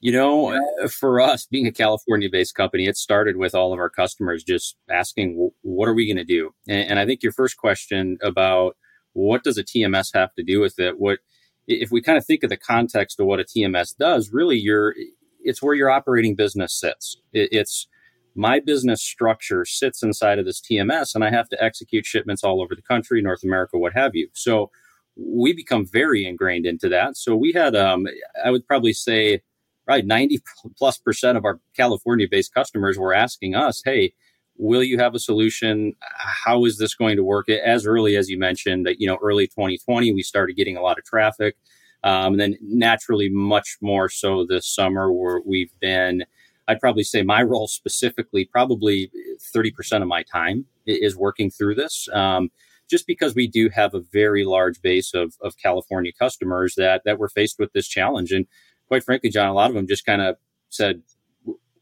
You 0.00 0.12
know, 0.12 0.52
uh, 0.52 0.88
for 0.88 1.20
us 1.20 1.46
being 1.46 1.66
a 1.66 1.72
California 1.72 2.28
based 2.30 2.54
company, 2.54 2.86
it 2.86 2.96
started 2.96 3.36
with 3.36 3.52
all 3.54 3.72
of 3.72 3.80
our 3.80 3.90
customers 3.90 4.44
just 4.44 4.76
asking, 4.88 5.50
what 5.62 5.88
are 5.88 5.94
we 5.94 6.06
going 6.06 6.24
to 6.24 6.24
do? 6.24 6.54
And, 6.68 6.90
and 6.90 6.98
I 7.00 7.06
think 7.06 7.22
your 7.22 7.32
first 7.32 7.56
question 7.56 8.16
about 8.22 8.76
what 9.12 9.44
does 9.44 9.58
a 9.58 9.64
TMS 9.64 10.10
have 10.14 10.34
to 10.34 10.42
do 10.42 10.60
with 10.60 10.78
it? 10.78 10.98
What 10.98 11.18
if 11.66 11.90
we 11.90 12.00
kind 12.00 12.16
of 12.18 12.24
think 12.24 12.42
of 12.42 12.50
the 12.50 12.56
context 12.56 13.20
of 13.20 13.26
what 13.26 13.40
a 13.40 13.44
TMS 13.44 13.96
does? 13.96 14.32
Really, 14.32 14.56
you're 14.56 14.94
it's 15.40 15.62
where 15.62 15.74
your 15.74 15.90
operating 15.90 16.34
business 16.34 16.72
sits. 16.72 17.16
It, 17.32 17.48
it's 17.52 17.86
my 18.34 18.60
business 18.60 19.02
structure 19.02 19.64
sits 19.64 20.02
inside 20.02 20.38
of 20.38 20.44
this 20.44 20.60
TMS, 20.60 21.14
and 21.14 21.24
I 21.24 21.30
have 21.30 21.48
to 21.48 21.62
execute 21.62 22.06
shipments 22.06 22.44
all 22.44 22.62
over 22.62 22.74
the 22.74 22.82
country, 22.82 23.20
North 23.20 23.42
America, 23.42 23.78
what 23.78 23.94
have 23.94 24.14
you. 24.14 24.28
So 24.32 24.70
we 25.16 25.52
become 25.52 25.84
very 25.84 26.24
ingrained 26.24 26.64
into 26.64 26.88
that. 26.90 27.16
So 27.16 27.34
we 27.34 27.52
had, 27.52 27.74
um, 27.74 28.06
I 28.44 28.50
would 28.50 28.66
probably 28.66 28.92
say, 28.92 29.42
right, 29.86 30.06
90 30.06 30.40
plus 30.78 30.98
percent 30.98 31.36
of 31.36 31.44
our 31.44 31.58
California 31.76 32.28
based 32.30 32.54
customers 32.54 32.96
were 32.96 33.12
asking 33.12 33.54
us, 33.54 33.82
hey, 33.84 34.14
will 34.58 34.82
you 34.82 34.98
have 34.98 35.14
a 35.14 35.18
solution? 35.18 35.94
How 36.18 36.64
is 36.64 36.78
this 36.78 36.94
going 36.94 37.16
to 37.16 37.24
work? 37.24 37.48
As 37.48 37.86
early 37.86 38.16
as 38.16 38.28
you 38.28 38.38
mentioned 38.38 38.84
that 38.86 39.00
you 39.00 39.06
know 39.06 39.18
early 39.22 39.46
2020 39.46 40.12
we 40.12 40.22
started 40.22 40.56
getting 40.56 40.76
a 40.76 40.82
lot 40.82 40.98
of 40.98 41.04
traffic. 41.04 41.56
Um, 42.04 42.34
and 42.34 42.40
then 42.40 42.58
naturally 42.60 43.28
much 43.28 43.76
more 43.80 44.08
so 44.08 44.46
this 44.48 44.72
summer 44.72 45.12
where 45.12 45.40
we've 45.44 45.72
been 45.80 46.24
i'd 46.68 46.78
probably 46.78 47.02
say 47.02 47.22
my 47.22 47.42
role 47.42 47.66
specifically 47.66 48.44
probably 48.44 49.10
30% 49.52 50.02
of 50.02 50.06
my 50.06 50.22
time 50.22 50.64
is 50.86 51.16
working 51.16 51.50
through 51.50 51.74
this. 51.74 52.08
Um, 52.12 52.50
just 52.88 53.06
because 53.06 53.34
we 53.34 53.48
do 53.48 53.68
have 53.68 53.94
a 53.94 54.00
very 54.12 54.44
large 54.44 54.80
base 54.80 55.12
of, 55.12 55.34
of 55.42 55.56
california 55.56 56.12
customers 56.16 56.74
that 56.76 57.02
that 57.04 57.18
were 57.18 57.28
faced 57.28 57.58
with 57.58 57.72
this 57.72 57.88
challenge. 57.88 58.30
And 58.32 58.46
quite 58.86 59.02
frankly 59.02 59.30
john 59.30 59.48
a 59.48 59.54
lot 59.54 59.70
of 59.70 59.74
them 59.74 59.88
just 59.88 60.06
kind 60.06 60.22
of 60.22 60.36
said 60.68 61.02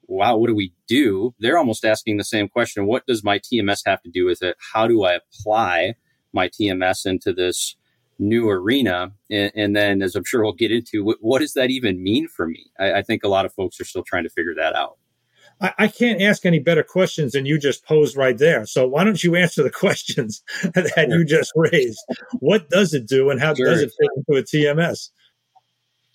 wow, 0.08 0.36
what 0.36 0.48
do 0.48 0.54
we 0.54 0.72
do? 0.86 1.34
They're 1.38 1.58
almost 1.58 1.84
asking 1.84 2.16
the 2.16 2.24
same 2.24 2.48
question. 2.48 2.86
What 2.86 3.06
does 3.06 3.24
my 3.24 3.38
TMS 3.38 3.80
have 3.86 4.02
to 4.02 4.10
do 4.10 4.24
with 4.24 4.42
it? 4.42 4.56
How 4.72 4.86
do 4.86 5.04
I 5.04 5.14
apply 5.14 5.94
my 6.32 6.48
TMS 6.48 7.06
into 7.06 7.32
this 7.32 7.76
new 8.18 8.48
arena? 8.48 9.12
And, 9.30 9.52
and 9.54 9.76
then, 9.76 10.02
as 10.02 10.14
I'm 10.14 10.24
sure 10.24 10.42
we'll 10.42 10.52
get 10.52 10.72
into, 10.72 11.04
what, 11.04 11.18
what 11.20 11.40
does 11.40 11.54
that 11.54 11.70
even 11.70 12.02
mean 12.02 12.28
for 12.28 12.46
me? 12.46 12.66
I, 12.78 12.94
I, 12.94 13.02
think 13.02 13.24
a 13.24 13.28
lot 13.28 13.46
of 13.46 13.54
folks 13.54 13.80
are 13.80 13.84
still 13.84 14.04
trying 14.04 14.24
to 14.24 14.30
figure 14.30 14.54
that 14.56 14.74
out. 14.74 14.98
I, 15.60 15.72
I 15.78 15.88
can't 15.88 16.20
ask 16.20 16.44
any 16.44 16.58
better 16.58 16.82
questions 16.82 17.32
than 17.32 17.46
you 17.46 17.58
just 17.58 17.84
posed 17.84 18.16
right 18.16 18.36
there. 18.36 18.66
So 18.66 18.86
why 18.86 19.04
don't 19.04 19.22
you 19.22 19.36
answer 19.36 19.62
the 19.62 19.70
questions 19.84 20.42
that 20.62 21.08
you 21.08 21.24
just 21.24 21.52
raised? 21.56 22.00
What 22.40 22.68
does 22.70 22.94
it 22.94 23.06
do, 23.06 23.30
and 23.30 23.40
how 23.40 23.54
sure. 23.54 23.66
does 23.66 23.82
it 23.82 23.92
fit 23.98 24.10
into 24.16 24.40
a 24.40 24.42
TMS? 24.42 25.10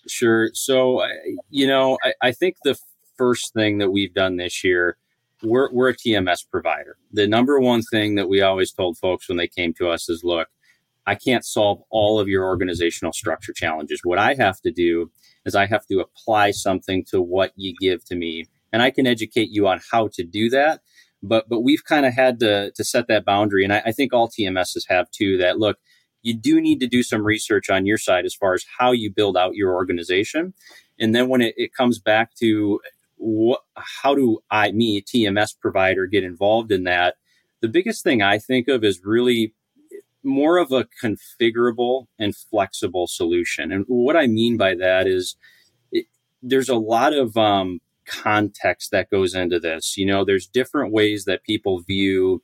Sure. 0.08 0.50
So, 0.52 1.00
uh, 1.00 1.08
you 1.50 1.66
know, 1.66 1.96
I, 2.02 2.14
I 2.22 2.32
think 2.32 2.56
the 2.64 2.76
first 3.22 3.52
thing 3.54 3.78
that 3.78 3.92
we've 3.92 4.14
done 4.14 4.36
this 4.36 4.64
year 4.64 4.96
we're, 5.42 5.70
we're 5.72 5.88
a 5.88 5.96
TMS 5.96 6.48
provider. 6.48 6.96
The 7.12 7.26
number 7.26 7.60
one 7.60 7.82
thing 7.82 8.14
that 8.14 8.28
we 8.28 8.42
always 8.42 8.72
told 8.72 8.98
folks 8.98 9.28
when 9.28 9.38
they 9.38 9.48
came 9.48 9.74
to 9.74 9.88
us 9.88 10.08
is 10.08 10.22
look, 10.24 10.48
I 11.06 11.16
can't 11.16 11.44
solve 11.44 11.82
all 11.90 12.20
of 12.20 12.28
your 12.28 12.44
organizational 12.44 13.12
structure 13.12 13.52
challenges. 13.52 14.00
What 14.04 14.18
I 14.18 14.34
have 14.34 14.60
to 14.60 14.70
do 14.70 15.10
is 15.44 15.56
I 15.56 15.66
have 15.66 15.84
to 15.86 15.98
apply 15.98 16.52
something 16.52 17.04
to 17.10 17.20
what 17.20 17.52
you 17.56 17.74
give 17.80 18.04
to 18.06 18.14
me. 18.14 18.44
And 18.72 18.82
I 18.82 18.90
can 18.90 19.06
educate 19.06 19.48
you 19.50 19.66
on 19.66 19.80
how 19.90 20.08
to 20.12 20.22
do 20.22 20.48
that. 20.50 20.80
But 21.24 21.48
but 21.48 21.60
we've 21.60 21.84
kind 21.84 22.06
of 22.06 22.14
had 22.14 22.38
to 22.40 22.70
to 22.72 22.84
set 22.84 23.08
that 23.08 23.24
boundary. 23.24 23.64
And 23.64 23.72
I, 23.72 23.82
I 23.86 23.92
think 23.92 24.12
all 24.12 24.28
TMSs 24.28 24.84
have 24.88 25.10
too 25.10 25.38
that 25.38 25.58
look, 25.58 25.78
you 26.22 26.34
do 26.34 26.60
need 26.60 26.78
to 26.80 26.86
do 26.86 27.02
some 27.02 27.24
research 27.24 27.68
on 27.68 27.84
your 27.84 27.98
side 27.98 28.24
as 28.24 28.34
far 28.34 28.54
as 28.54 28.64
how 28.78 28.92
you 28.92 29.10
build 29.10 29.36
out 29.36 29.54
your 29.54 29.74
organization. 29.74 30.54
And 31.00 31.14
then 31.14 31.28
when 31.28 31.40
it, 31.40 31.54
it 31.56 31.74
comes 31.74 31.98
back 31.98 32.34
to 32.36 32.80
what, 33.22 33.60
how 33.76 34.14
do 34.14 34.40
I, 34.50 34.72
me, 34.72 35.00
TMS 35.00 35.58
provider, 35.58 36.06
get 36.06 36.24
involved 36.24 36.72
in 36.72 36.84
that? 36.84 37.14
The 37.60 37.68
biggest 37.68 38.02
thing 38.02 38.20
I 38.20 38.38
think 38.38 38.68
of 38.68 38.82
is 38.82 39.00
really 39.04 39.54
more 40.24 40.58
of 40.58 40.72
a 40.72 40.86
configurable 41.02 42.06
and 42.18 42.36
flexible 42.36 43.06
solution. 43.06 43.72
And 43.72 43.84
what 43.86 44.16
I 44.16 44.26
mean 44.26 44.56
by 44.56 44.74
that 44.74 45.06
is 45.06 45.36
it, 45.90 46.06
there's 46.42 46.68
a 46.68 46.76
lot 46.76 47.12
of 47.12 47.36
um, 47.36 47.80
context 48.06 48.90
that 48.90 49.10
goes 49.10 49.34
into 49.34 49.60
this. 49.60 49.96
You 49.96 50.06
know, 50.06 50.24
there's 50.24 50.46
different 50.46 50.92
ways 50.92 51.24
that 51.24 51.44
people 51.44 51.80
view 51.80 52.42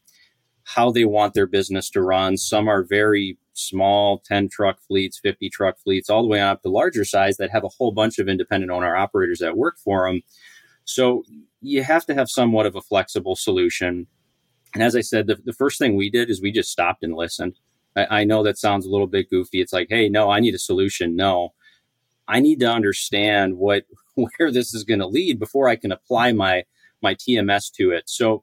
how 0.63 0.91
they 0.91 1.05
want 1.05 1.35
their 1.35 1.47
business 1.47 1.91
to 1.91 2.03
run. 2.03 2.37
Some 2.37 2.69
are 2.69 2.85
very 2.85 3.39
small 3.55 4.21
10 4.27 4.49
truck 4.51 4.79
fleets, 4.87 5.19
50 5.19 5.49
truck 5.51 5.79
fleets, 5.79 6.11
all 6.11 6.23
the 6.23 6.29
way 6.29 6.41
up 6.41 6.63
to 6.63 6.69
larger 6.69 7.05
size 7.05 7.37
that 7.39 7.51
have 7.51 7.65
a 7.65 7.71
whole 7.79 7.91
bunch 7.91 8.19
of 8.19 8.29
independent 8.29 8.71
owner 8.71 8.95
operators 8.95 9.39
that 9.41 9.57
work 9.57 9.79
for 9.83 10.07
them. 10.07 10.23
So 10.89 11.23
you 11.61 11.83
have 11.83 12.07
to 12.07 12.15
have 12.15 12.31
somewhat 12.31 12.65
of 12.65 12.75
a 12.75 12.81
flexible 12.81 13.37
solution. 13.37 14.07
And 14.73 14.83
as 14.83 14.97
I 14.97 15.03
said, 15.03 15.27
the, 15.27 15.37
the 15.45 15.53
first 15.53 15.79
thing 15.79 15.97
we 15.97 16.09
did 16.09 16.31
is 16.31 16.41
we 16.41 16.51
just 16.51 16.73
stopped 16.73 17.03
and 17.03 17.15
listened. 17.15 17.59
I, 17.95 18.21
I 18.21 18.25
know 18.25 18.43
that 18.43 18.59
sounds 18.59 18.87
a 18.87 18.91
little 18.91 19.07
bit 19.07 19.29
goofy. 19.29 19.61
It's 19.61 19.73
like, 19.73 19.89
hey, 19.91 20.09
no, 20.09 20.31
I 20.31 20.41
need 20.41 20.55
a 20.55 20.59
solution. 20.59 21.15
No, 21.15 21.51
I 22.27 22.41
need 22.41 22.61
to 22.61 22.71
understand 22.71 23.59
what 23.59 23.85
where 24.15 24.51
this 24.51 24.75
is 24.75 24.85
going 24.85 25.01
to 25.01 25.07
lead 25.07 25.39
before 25.39 25.69
I 25.69 25.77
can 25.77 25.93
apply 25.93 26.33
my 26.33 26.65
my 27.03 27.15
TMS 27.15 27.71
to 27.75 27.91
it. 27.91 28.09
So 28.09 28.43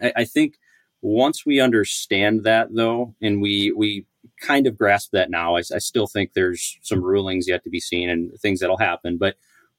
I, 0.00 0.12
I 0.18 0.24
think 0.24 0.54
once 1.02 1.44
we 1.44 1.60
understand 1.60 2.44
that 2.44 2.68
though, 2.72 3.16
and 3.20 3.42
we 3.42 3.72
we 3.72 4.06
kind 4.40 4.68
of 4.68 4.78
grasp 4.78 5.10
that 5.12 5.28
now, 5.28 5.56
I, 5.56 5.62
I 5.74 5.78
still 5.78 6.06
think 6.06 6.34
there's 6.34 6.78
some 6.82 7.02
rulings 7.02 7.48
yet 7.48 7.64
to 7.64 7.70
be 7.70 7.80
seen 7.80 8.08
and 8.08 8.32
things 8.40 8.60
that'll 8.60 8.78
happen, 8.78 9.18
but 9.18 9.34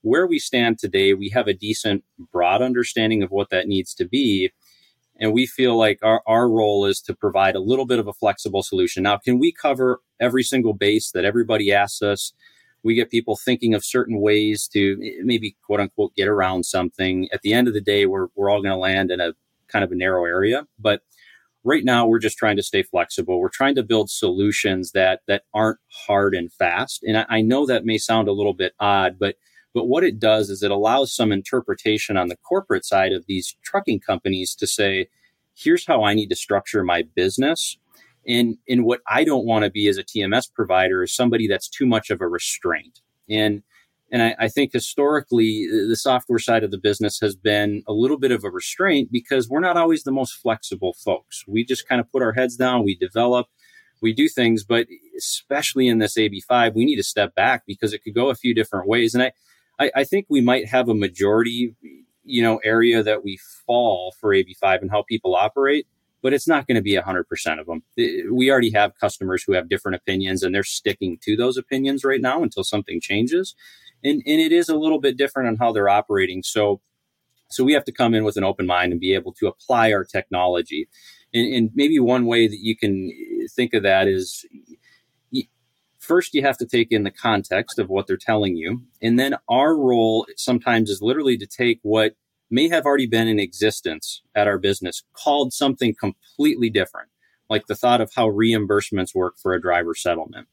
where 0.05 0.27
we 0.27 0.38
stand 0.38 0.77
today, 0.77 1.15
we 1.15 1.29
have 1.29 1.47
a 1.47 1.53
decent, 1.53 2.03
broad 2.31 2.62
understanding 2.62 3.24
of 3.24 3.31
what 3.31 3.50
that 3.50 3.67
needs 3.67 3.95
to 3.95 4.05
be. 4.05 4.51
And 5.19 5.33
we 5.33 5.47
feel 5.47 5.75
like 5.75 5.97
our, 6.03 6.21
our 6.27 6.47
role 6.47 6.85
is 6.85 7.01
to 7.01 7.15
provide 7.15 7.55
a 7.55 7.59
little 7.59 7.88
bit 7.88 7.97
of 7.97 8.07
a 8.07 8.13
flexible 8.13 8.62
solution. 8.62 9.01
Now, 9.01 9.17
can 9.17 9.39
we 9.39 9.51
cover 9.51 10.01
every 10.19 10.43
single 10.43 10.74
base 10.74 11.09
that 11.12 11.25
everybody 11.25 11.74
asks 11.74 12.03
us? 12.03 12.33
We 12.83 12.93
get 12.93 13.09
people 13.09 13.35
thinking 13.35 13.74
of 13.74 13.83
certain 13.83 14.21
ways 14.21 14.67
to 14.74 15.00
eh, 15.03 15.21
maybe 15.24 15.55
quote 15.65 15.79
unquote 15.79 16.13
get 16.15 16.27
around 16.27 16.67
something. 16.67 17.27
At 17.33 17.41
the 17.41 17.53
end 17.53 17.67
of 17.67 17.74
the 17.74 17.81
day, 17.81 18.05
we're, 18.05 18.27
we're 18.35 18.51
all 18.51 18.62
going 18.62 18.75
to 18.75 18.77
land 18.77 19.09
in 19.09 19.19
a 19.19 19.33
kind 19.69 19.83
of 19.83 19.91
a 19.91 19.95
narrow 19.95 20.25
area. 20.25 20.67
But 20.77 21.01
right 21.63 21.83
now, 21.83 22.05
we're 22.05 22.19
just 22.19 22.38
trying 22.38 22.57
to 22.57 22.63
stay 22.63 22.83
flexible. 22.83 23.39
We're 23.39 23.50
trying 23.50 23.74
to 23.74 23.83
build 23.83 24.12
solutions 24.12 24.91
that, 24.91 25.21
that 25.27 25.45
aren't 25.51 25.79
hard 26.05 26.35
and 26.35 26.53
fast. 26.53 27.01
And 27.01 27.17
I, 27.17 27.25
I 27.27 27.41
know 27.41 27.65
that 27.65 27.85
may 27.85 27.97
sound 27.97 28.27
a 28.27 28.33
little 28.33 28.53
bit 28.53 28.74
odd, 28.79 29.17
but 29.17 29.38
but 29.75 29.89
what 29.89 30.05
it 30.05 30.20
does 30.20 30.50
is 30.50 30.63
it 30.63 30.72
allows 30.72 31.13
some 31.13 31.34
interpretation 31.34 32.15
on 32.15 32.29
the 32.29 32.38
corporate 32.38 32.86
side 32.86 33.12
of 33.12 33.25
these 33.27 33.58
trucking 33.62 34.00
companies 34.00 34.55
to 34.55 34.65
say, 34.65 35.10
here's 35.53 35.86
how 35.86 36.05
I 36.05 36.13
need 36.13 36.29
to 36.29 36.36
structure 36.36 36.82
my 36.82 37.03
business. 37.13 37.77
And, 38.25 38.58
and 38.70 38.86
what 38.86 39.01
I 39.10 39.25
don't 39.25 39.46
want 39.46 39.65
to 39.65 39.70
be 39.70 39.89
as 39.89 39.98
a 39.98 40.03
TMS 40.03 40.51
provider 40.51 41.03
is 41.03 41.13
somebody 41.13 41.50
that's 41.50 41.67
too 41.67 41.86
much 41.86 42.10
of 42.10 42.22
a 42.22 42.27
restraint. 42.27 43.01
And 43.29 43.62
and 44.12 44.22
I, 44.22 44.36
I, 44.39 44.48
think 44.50 44.72
historically, 44.72 45.67
uh, 45.67 45.88
the 45.89 45.96
software 45.96 46.38
side 46.38 46.63
of 46.63 46.70
the 46.70 46.77
business 46.77 47.20
has 47.22 47.36
been 47.36 47.82
a 47.88 47.91
little 47.91 48.20
bit 48.20 48.32
of 48.32 48.44
a 48.44 48.51
restraint 48.51 49.12
because 49.12 49.50
we're 49.50 49.60
not 49.60 49.77
always 49.77 50.03
the 50.03 50.12
most 50.12 50.34
flexible 50.34 50.96
folks. 51.03 51.44
We 51.48 51.65
just 51.65 51.88
kind 51.88 52.00
of 52.00 52.10
put 52.12 52.22
our 52.22 52.32
heads 52.32 52.55
down, 52.55 52.86
we 52.86 52.96
develop, 52.96 53.48
we 54.01 54.13
do 54.13 54.29
things, 54.29 54.63
but 54.63 54.86
especially 55.17 55.88
in 55.88 55.98
this 55.98 56.15
AB5, 56.15 56.75
we 56.75 56.86
need 56.86 56.98
to 56.98 57.03
step 57.03 57.34
back 57.34 57.63
because 57.65 57.94
it 57.94 58.03
could 58.03 58.13
go 58.13 58.29
a 58.29 58.36
few 58.36 58.53
different 58.53 58.88
ways. 58.88 59.15
And 59.15 59.24
I, 59.24 59.32
I, 59.79 59.91
I 59.96 60.03
think 60.03 60.25
we 60.29 60.41
might 60.41 60.67
have 60.67 60.89
a 60.89 60.94
majority, 60.94 61.75
you 62.24 62.41
know, 62.41 62.58
area 62.63 63.03
that 63.03 63.24
we 63.24 63.39
fall 63.65 64.13
for 64.20 64.34
AB5 64.34 64.82
and 64.82 64.91
how 64.91 65.03
people 65.03 65.36
operate, 65.36 65.88
but 66.22 66.34
it's 66.34 66.48
not 66.48 66.67
going 66.67 66.75
to 66.75 66.82
be 66.82 66.96
100% 66.96 67.60
of 67.60 67.65
them. 67.67 67.84
We 67.98 68.50
already 68.50 68.72
have 68.72 68.98
customers 69.00 69.44
who 69.44 69.53
have 69.53 69.70
different 69.70 69.96
opinions 69.96 70.44
and 70.44 70.53
they're 70.53 70.63
sticking 70.63 71.17
to 71.24 71.36
those 71.36 71.58
opinions 71.58 72.03
right 72.03 72.22
now 72.22 72.41
until 72.41 72.63
something 72.63 73.01
changes. 73.01 73.55
And, 74.03 74.22
and 74.25 74.41
it 74.41 74.51
is 74.51 74.70
a 74.70 74.77
little 74.77 75.00
bit 75.00 75.17
different 75.17 75.50
on 75.50 75.58
how 75.58 75.72
they're 75.72 75.89
operating. 75.89 76.44
So, 76.44 76.82
so 77.50 77.63
we 77.63 77.74
have 77.74 77.86
to 77.86 77.91
come 77.91 78.13
in 78.13 78.24
with 78.24 78.38
an 78.38 78.44
open 78.44 78.65
mind 78.65 78.91
and 78.91 79.00
be 79.00 79.13
able 79.13 79.34
to 79.34 79.48
apply 79.48 79.91
our 79.91 80.03
technology. 80.03 80.88
And, 81.34 81.53
and 81.53 81.70
maybe 81.75 82.00
one 82.00 82.25
way 82.25 82.48
that 82.48 82.60
you 82.60 82.77
can 82.77 83.12
think 83.55 83.74
of 83.74 83.84
that 83.84 84.08
is 84.08 84.46
first 86.05 86.33
you 86.33 86.41
have 86.43 86.57
to 86.57 86.65
take 86.65 86.91
in 86.91 87.03
the 87.03 87.12
context 87.12 87.79
of 87.79 87.89
what 87.89 88.07
they're 88.07 88.17
telling 88.17 88.55
you. 88.55 88.83
And 89.01 89.19
then 89.19 89.35
our 89.50 89.75
role 89.75 90.27
sometimes 90.38 90.89
is 90.89 91.01
literally 91.01 91.38
to 91.38 91.47
take 91.47 91.79
what 91.81 92.13
may 92.50 92.69
have 92.69 92.85
already 92.85 93.07
been 93.07 93.27
in 93.27 93.39
existence 93.39 94.21
at 94.35 94.47
our 94.47 94.59
business, 94.59 95.03
called 95.13 95.51
something 95.51 95.95
completely 96.00 96.69
different, 96.69 97.09
like 97.50 97.65
the 97.67 97.75
thought 97.75 98.01
of 98.01 98.12
how 98.15 98.29
reimbursements 98.29 99.15
work 99.15 99.35
for 99.41 99.53
a 99.53 99.62
driver 99.62 99.95
settlement. 99.95 100.47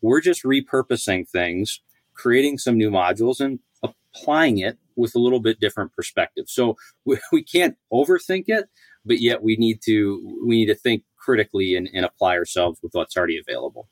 We're 0.00 0.20
just 0.20 0.44
repurposing 0.44 1.28
things, 1.28 1.80
creating 2.14 2.58
some 2.58 2.76
new 2.76 2.90
modules 2.90 3.40
and 3.40 3.60
applying 3.82 4.58
it 4.58 4.78
with 4.94 5.14
a 5.14 5.18
little 5.18 5.40
bit 5.40 5.58
different 5.58 5.94
perspective. 5.94 6.44
So 6.48 6.76
we, 7.04 7.18
we 7.32 7.42
can't 7.42 7.76
overthink 7.92 8.44
it, 8.46 8.66
but 9.04 9.20
yet 9.20 9.42
we 9.42 9.56
need 9.56 9.80
to 9.86 10.38
we 10.46 10.56
need 10.56 10.66
to 10.66 10.74
think 10.74 11.04
critically 11.16 11.74
and, 11.74 11.88
and 11.92 12.04
apply 12.04 12.36
ourselves 12.36 12.78
with 12.82 12.92
what's 12.94 13.16
already 13.16 13.38
available 13.38 13.88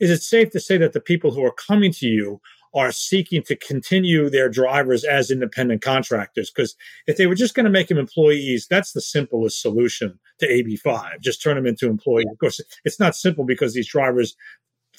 is 0.00 0.10
it 0.10 0.22
safe 0.22 0.50
to 0.50 0.60
say 0.60 0.76
that 0.78 0.92
the 0.92 1.00
people 1.00 1.32
who 1.32 1.44
are 1.44 1.52
coming 1.52 1.92
to 1.92 2.06
you 2.06 2.40
are 2.74 2.92
seeking 2.92 3.42
to 3.42 3.56
continue 3.56 4.28
their 4.28 4.48
drivers 4.48 5.04
as 5.04 5.30
independent 5.30 5.82
contractors? 5.82 6.50
Because 6.50 6.76
if 7.06 7.16
they 7.16 7.26
were 7.26 7.34
just 7.34 7.54
going 7.54 7.64
to 7.64 7.70
make 7.70 7.88
them 7.88 7.98
employees, 7.98 8.66
that's 8.68 8.92
the 8.92 9.00
simplest 9.00 9.60
solution 9.60 10.18
to 10.38 10.46
AB5. 10.48 11.20
Just 11.20 11.42
turn 11.42 11.56
them 11.56 11.66
into 11.66 11.86
employees. 11.86 12.26
Of 12.30 12.38
course, 12.38 12.60
it's 12.84 13.00
not 13.00 13.16
simple 13.16 13.44
because 13.44 13.74
these 13.74 13.88
drivers 13.88 14.36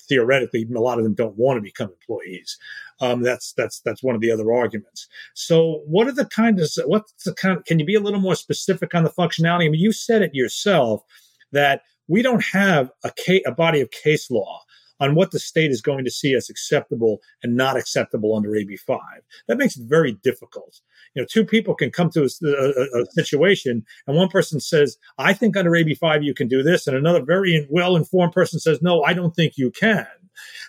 theoretically 0.10 0.68
a 0.76 0.80
lot 0.80 0.98
of 0.98 1.04
them 1.04 1.14
don't 1.14 1.38
want 1.38 1.58
to 1.58 1.62
become 1.62 1.90
employees 1.90 2.58
um, 3.00 3.22
that's 3.22 3.54
that's 3.54 3.80
that's 3.82 4.02
one 4.02 4.16
of 4.16 4.22
the 4.22 4.32
other 4.32 4.52
arguments 4.52 5.08
so 5.36 5.84
what 5.86 6.08
are 6.08 6.12
the 6.12 6.26
kind 6.26 6.60
of 6.60 6.68
what's 6.86 7.14
the 7.24 7.34
kind 7.34 7.64
can 7.66 7.78
you 7.78 7.86
be 7.86 7.96
a 7.96 8.00
little 8.00 8.20
more 8.20 8.36
specific 8.36 8.96
on 8.96 9.04
the 9.04 9.10
functionality 9.12 9.66
i 9.66 9.70
mean 9.70 9.76
you 9.76 9.92
said 9.92 10.24
it 10.24 10.34
yourself 10.34 11.04
that 11.52 11.84
we 12.08 12.24
don't 12.24 12.44
have 12.44 12.92
a, 13.06 13.42
a 13.46 13.52
body 13.52 13.82
of 13.82 13.92
case 13.92 14.32
law 14.32 14.60
on 15.00 15.16
what 15.16 15.32
the 15.32 15.40
state 15.40 15.72
is 15.72 15.82
going 15.82 16.06
to 16.06 16.12
see 16.12 16.34
as 16.34 16.50
acceptable 16.50 17.22
and 17.44 17.56
not 17.56 17.78
acceptable 17.78 18.36
under 18.36 18.50
AB5. 18.50 19.00
That 19.48 19.58
makes 19.58 19.78
it 19.78 19.88
very 19.88 20.14
difficult. 20.24 20.82
You 21.16 21.22
know, 21.22 21.28
two 21.30 21.46
people 21.46 21.76
can 21.76 21.92
come 21.92 22.10
to 22.12 22.24
a, 22.24 22.48
a, 22.48 23.02
a 23.02 23.06
situation 23.12 23.86
and 24.08 24.18
one 24.18 24.30
person 24.30 24.60
says, 24.60 24.98
I 25.18 25.34
think 25.34 25.58
under 25.58 25.72
AB5 25.72 26.24
you 26.24 26.34
can 26.34 26.48
do 26.48 26.64
this. 26.64 26.88
And 26.88 26.96
another 26.96 27.24
very 27.24 27.68
well 27.70 27.96
informed 27.96 28.34
person 28.34 28.60
says, 28.60 28.82
no, 28.82 29.04
I 29.04 29.14
don't 29.14 29.36
think 29.36 29.58
you 29.58 29.72
can. 29.72 30.08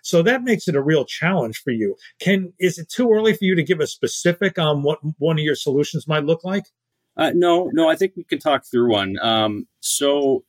So 0.03 0.23
that 0.23 0.43
makes 0.43 0.69
it 0.69 0.75
a 0.75 0.83
real 0.83 1.05
challenge 1.05 1.63
for 1.63 1.71
you. 1.71 1.97
Can 2.19 2.53
is 2.59 2.79
it 2.79 2.89
too 2.89 3.13
early 3.13 3.35
for 3.35 3.45
you 3.45 3.55
to 3.55 3.63
give 3.63 3.81
a 3.81 3.87
specific 3.87 4.59
on 4.59 4.83
what 4.83 4.99
one 5.19 5.39
of 5.39 5.45
your 5.45 5.55
solutions 5.55 6.09
might 6.09 6.25
look 6.25 6.45
like? 6.45 6.65
Uh, 7.17 7.33
no, 7.35 7.71
no, 7.73 7.89
I 7.89 7.97
think 7.97 8.15
we 8.17 8.25
can 8.25 8.39
talk 8.39 8.65
through 8.65 8.91
one. 8.93 9.19
Um, 9.21 9.67
so, 9.81 10.45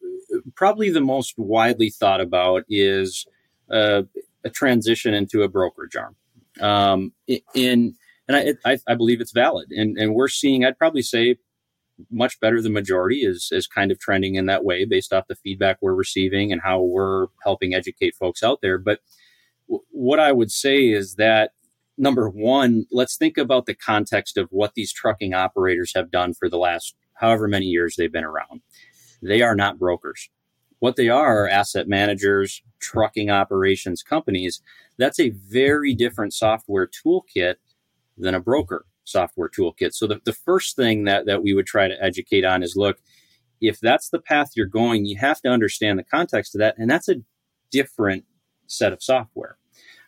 probably 0.56 0.90
the 0.90 1.02
most 1.02 1.34
widely 1.38 1.90
thought 1.90 2.22
about 2.22 2.64
is 2.70 3.26
a, 3.72 4.06
a 4.44 4.50
transition 4.50 5.14
into 5.14 5.44
a 5.44 5.48
brokerage 5.48 5.96
arm. 5.96 6.16
Um, 6.60 7.14
in 7.56 7.96
and 8.28 8.58
I, 8.66 8.78
I, 8.88 8.96
believe 8.96 9.22
it's 9.22 9.32
valid, 9.32 9.72
and 9.72 9.98
and 9.98 10.14
we're 10.14 10.28
seeing. 10.28 10.64
I'd 10.64 10.78
probably 10.78 11.02
say 11.02 11.38
much 12.10 12.40
better 12.40 12.62
than 12.62 12.74
majority 12.74 13.20
is 13.20 13.50
is 13.52 13.68
kind 13.68 13.92
of 13.92 14.00
trending 14.00 14.36
in 14.36 14.46
that 14.48 14.64
way 14.64 14.86
based 14.86 15.14
off 15.14 15.28
the 15.28 15.36
feedback 15.36 15.78
we're 15.82 15.94
receiving 15.94 16.52
and 16.52 16.62
how 16.62 16.82
we're 16.82 17.28
helping 17.44 17.74
educate 17.74 18.16
folks 18.16 18.44
out 18.44 18.60
there. 18.62 18.78
But 18.78 19.00
w- 19.68 19.84
what 19.92 20.20
I 20.20 20.32
would 20.32 20.52
say 20.52 20.90
is 20.90 21.16
that 21.16 21.52
number 21.98 22.30
one, 22.30 22.86
let's 22.92 23.18
think 23.18 23.38
about 23.38 23.66
the 23.66 23.76
context 23.76 24.38
of 24.38 24.48
what 24.52 24.74
these 24.74 24.94
trucking 24.94 25.34
operators 25.34 25.94
have 25.96 26.12
done 26.12 26.34
for 26.34 26.50
the 26.50 26.58
last 26.58 26.96
however 27.16 27.48
many 27.48 27.66
years 27.66 27.96
they've 27.96 28.12
been 28.12 28.24
around. 28.24 28.62
They 29.22 29.42
are 29.42 29.56
not 29.56 29.78
brokers. 29.78 30.30
What 30.82 30.96
they 30.96 31.10
are, 31.10 31.44
are 31.44 31.48
asset 31.48 31.88
managers, 31.88 32.64
trucking 32.80 33.30
operations 33.30 34.02
companies. 34.02 34.64
That's 34.98 35.20
a 35.20 35.30
very 35.30 35.94
different 35.94 36.34
software 36.34 36.88
toolkit 36.88 37.56
than 38.18 38.34
a 38.34 38.40
broker. 38.40 38.86
software 39.04 39.48
toolkit. 39.48 39.94
So 39.94 40.08
the, 40.08 40.22
the 40.26 40.34
first 40.34 40.76
thing 40.76 41.04
that, 41.04 41.28
that 41.28 41.44
we 41.44 41.54
would 41.54 41.68
try 41.68 41.88
to 41.88 42.04
educate 42.04 42.44
on 42.44 42.64
is 42.64 42.76
look, 42.76 42.98
if 43.62 43.80
that's 43.80 44.10
the 44.10 44.20
path 44.20 44.54
you're 44.56 44.66
going, 44.66 45.06
you 45.06 45.18
have 45.18 45.40
to 45.42 45.50
understand 45.50 46.00
the 46.00 46.04
context 46.04 46.56
of 46.56 46.60
that. 46.60 46.76
And 46.80 46.90
that's 46.90 47.10
a 47.10 47.22
different 47.70 48.26
set 48.66 48.92
of 48.92 49.04
software. 49.04 49.58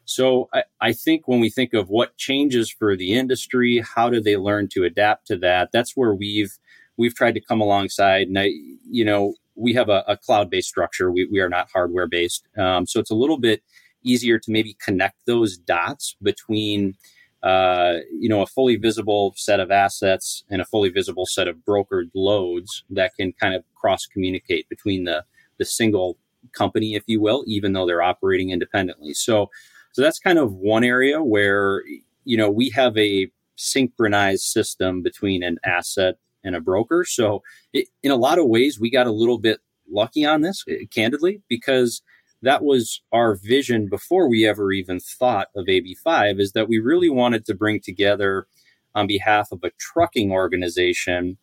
So 0.06 0.50
I, 0.56 0.64
I, 0.82 0.94
think 0.94 1.28
when 1.28 1.40
we 1.40 1.52
think 1.52 1.76
of 1.76 1.90
what 1.90 2.18
changes 2.18 2.72
for 2.72 2.98
the 2.98 3.14
industry, 3.14 3.80
how 3.96 4.10
do 4.10 4.20
they 4.20 4.38
learn 4.38 4.70
to 4.70 4.86
adapt 4.86 5.28
to 5.28 5.38
that? 5.38 5.70
That's 5.72 5.96
where 5.96 6.16
we've 6.16 6.58
we've 6.98 7.16
tried 7.16 7.36
to 7.36 7.42
come 7.42 7.62
alongside. 7.62 8.28
And 8.28 8.40
I, 8.40 8.52
you 8.90 9.06
know, 9.06 9.36
we 9.56 9.74
have 9.74 9.90
a, 9.90 10.04
a 10.08 10.18
cloud 10.18 10.50
based 10.50 10.70
structure. 10.70 11.12
We, 11.12 11.28
we 11.32 11.40
are 11.40 11.50
not 11.50 11.70
hardware 11.72 12.08
based, 12.08 12.48
um, 12.58 12.86
so 12.86 13.00
it's 13.00 13.12
a 13.12 13.16
little 13.16 13.40
bit 13.40 13.64
easier 14.04 14.38
to 14.40 14.52
maybe 14.52 14.76
connect 14.84 15.26
those 15.26 15.58
dots 15.58 16.16
between. 16.22 16.96
Uh, 17.42 18.00
you 18.18 18.30
know, 18.30 18.42
a 18.42 18.48
fully 18.48 18.78
visible 18.78 19.34
set 19.36 19.60
of 19.60 19.70
assets 19.70 20.46
and 20.50 20.62
a 20.62 20.66
fully 20.66 20.88
visible 20.88 21.26
set 21.26 21.46
of 21.46 21.58
brokered 21.58 22.10
loads 22.16 22.86
that 22.90 23.12
can 23.20 23.34
kind 23.34 23.54
of 23.54 23.66
cross 23.76 24.06
communicate 24.06 24.70
between 24.70 25.04
the 25.04 25.26
the 25.58 25.66
single 25.66 26.18
company, 26.54 26.96
if 26.96 27.04
you 27.06 27.20
will, 27.20 27.44
even 27.46 27.74
though 27.74 27.86
they're 27.86 28.02
operating 28.02 28.52
independently. 28.52 29.14
So 29.14 29.50
so 29.92 30.02
that's 30.02 30.20
kind 30.20 30.40
of 30.40 30.54
one 30.54 30.86
area 30.86 31.22
where, 31.22 31.84
you 32.24 32.38
know, 32.38 32.50
we 32.50 32.70
have 32.70 32.98
a 32.98 33.30
synchronized 33.58 34.44
system 34.44 35.04
between 35.04 35.44
an 35.44 35.58
asset 35.66 36.16
and 36.44 36.56
a 36.56 36.62
broker. 36.62 37.06
So 37.06 37.42
it, 37.74 37.88
in 38.02 38.12
a 38.12 38.16
lot 38.16 38.40
of 38.40 38.48
ways, 38.48 38.80
we 38.80 38.90
got 38.90 39.08
a 39.08 39.12
little 39.12 39.38
bit 39.38 39.60
lucky 39.92 40.26
on 40.26 40.42
this, 40.42 40.64
eh, 40.70 40.86
candidly, 40.94 41.42
because 41.50 42.02
that 42.42 42.64
was 42.64 43.02
our 43.12 43.36
vision 43.36 43.88
before 43.90 44.30
we 44.30 44.46
ever 44.46 44.72
even 44.72 45.00
thought 45.00 45.48
of 45.56 45.68
AB5 45.68 46.40
is 46.40 46.52
that 46.52 46.68
we 46.68 46.78
really 46.78 47.10
wanted 47.10 47.46
to 47.46 47.56
bring 47.56 47.80
together 47.80 48.48
on 48.96 49.08
behalf 49.08 49.50
of 49.52 49.60
a 49.64 49.72
trucking 49.80 50.32
organization 50.32 51.38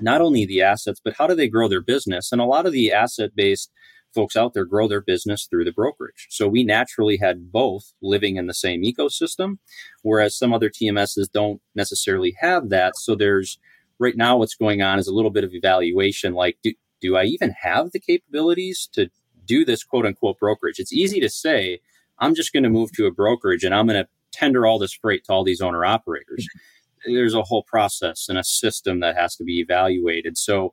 not 0.00 0.20
only 0.20 0.46
the 0.46 0.62
assets 0.62 1.00
but 1.04 1.14
how 1.18 1.26
do 1.26 1.34
they 1.34 1.48
grow 1.48 1.68
their 1.68 1.82
business 1.82 2.30
and 2.30 2.40
a 2.40 2.44
lot 2.44 2.66
of 2.66 2.72
the 2.72 2.92
asset 2.92 3.34
based 3.34 3.72
folks 4.14 4.36
out 4.36 4.54
there 4.54 4.64
grow 4.64 4.88
their 4.88 5.00
business 5.00 5.46
through 5.46 5.64
the 5.64 5.72
brokerage. 5.72 6.26
So 6.30 6.48
we 6.48 6.64
naturally 6.64 7.18
had 7.18 7.52
both 7.52 7.92
living 8.00 8.36
in 8.36 8.46
the 8.46 8.54
same 8.54 8.82
ecosystem, 8.82 9.58
whereas 10.02 10.36
some 10.36 10.52
other 10.52 10.70
TMSs 10.70 11.30
don't 11.32 11.60
necessarily 11.74 12.36
have 12.40 12.70
that. 12.70 12.96
So 12.96 13.14
there's 13.14 13.58
right 13.98 14.16
now 14.16 14.36
what's 14.36 14.54
going 14.54 14.82
on 14.82 14.98
is 14.98 15.06
a 15.06 15.14
little 15.14 15.30
bit 15.30 15.44
of 15.44 15.54
evaluation 15.54 16.34
like, 16.34 16.58
do, 16.62 16.72
do 17.00 17.16
I 17.16 17.24
even 17.24 17.54
have 17.62 17.92
the 17.92 18.00
capabilities 18.00 18.88
to 18.92 19.10
do 19.44 19.64
this 19.64 19.84
quote 19.84 20.06
unquote 20.06 20.38
brokerage? 20.38 20.78
It's 20.78 20.92
easy 20.92 21.20
to 21.20 21.28
say, 21.28 21.80
I'm 22.18 22.34
just 22.34 22.52
going 22.52 22.64
to 22.64 22.70
move 22.70 22.92
to 22.92 23.06
a 23.06 23.12
brokerage 23.12 23.64
and 23.64 23.74
I'm 23.74 23.86
going 23.86 24.02
to 24.02 24.08
tender 24.32 24.66
all 24.66 24.78
this 24.78 24.92
freight 24.92 25.24
to 25.24 25.32
all 25.32 25.44
these 25.44 25.60
owner 25.60 25.84
operators. 25.84 26.46
Mm-hmm. 26.46 27.14
There's 27.14 27.34
a 27.34 27.42
whole 27.42 27.62
process 27.62 28.28
and 28.28 28.38
a 28.38 28.44
system 28.44 29.00
that 29.00 29.16
has 29.16 29.36
to 29.36 29.44
be 29.44 29.60
evaluated. 29.60 30.36
So 30.36 30.72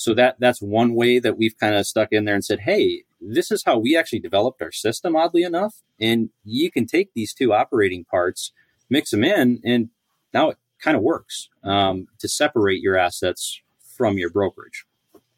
so 0.00 0.14
that 0.14 0.36
that's 0.40 0.62
one 0.62 0.94
way 0.94 1.18
that 1.18 1.36
we've 1.36 1.58
kind 1.58 1.74
of 1.74 1.86
stuck 1.86 2.08
in 2.10 2.24
there 2.24 2.34
and 2.34 2.44
said, 2.44 2.60
hey, 2.60 3.04
this 3.20 3.50
is 3.50 3.62
how 3.66 3.78
we 3.78 3.96
actually 3.96 4.20
developed 4.20 4.62
our 4.62 4.72
system, 4.72 5.14
oddly 5.14 5.42
enough. 5.42 5.74
And 6.00 6.30
you 6.42 6.70
can 6.70 6.86
take 6.86 7.10
these 7.14 7.34
two 7.34 7.52
operating 7.52 8.06
parts, 8.06 8.52
mix 8.88 9.10
them 9.10 9.24
in, 9.24 9.60
and 9.62 9.90
now 10.32 10.50
it 10.50 10.58
kind 10.82 10.96
of 10.96 11.02
works 11.02 11.48
um, 11.64 12.06
to 12.18 12.28
separate 12.28 12.80
your 12.80 12.96
assets 12.96 13.60
from 13.96 14.18
your 14.18 14.30
brokerage. 14.30 14.84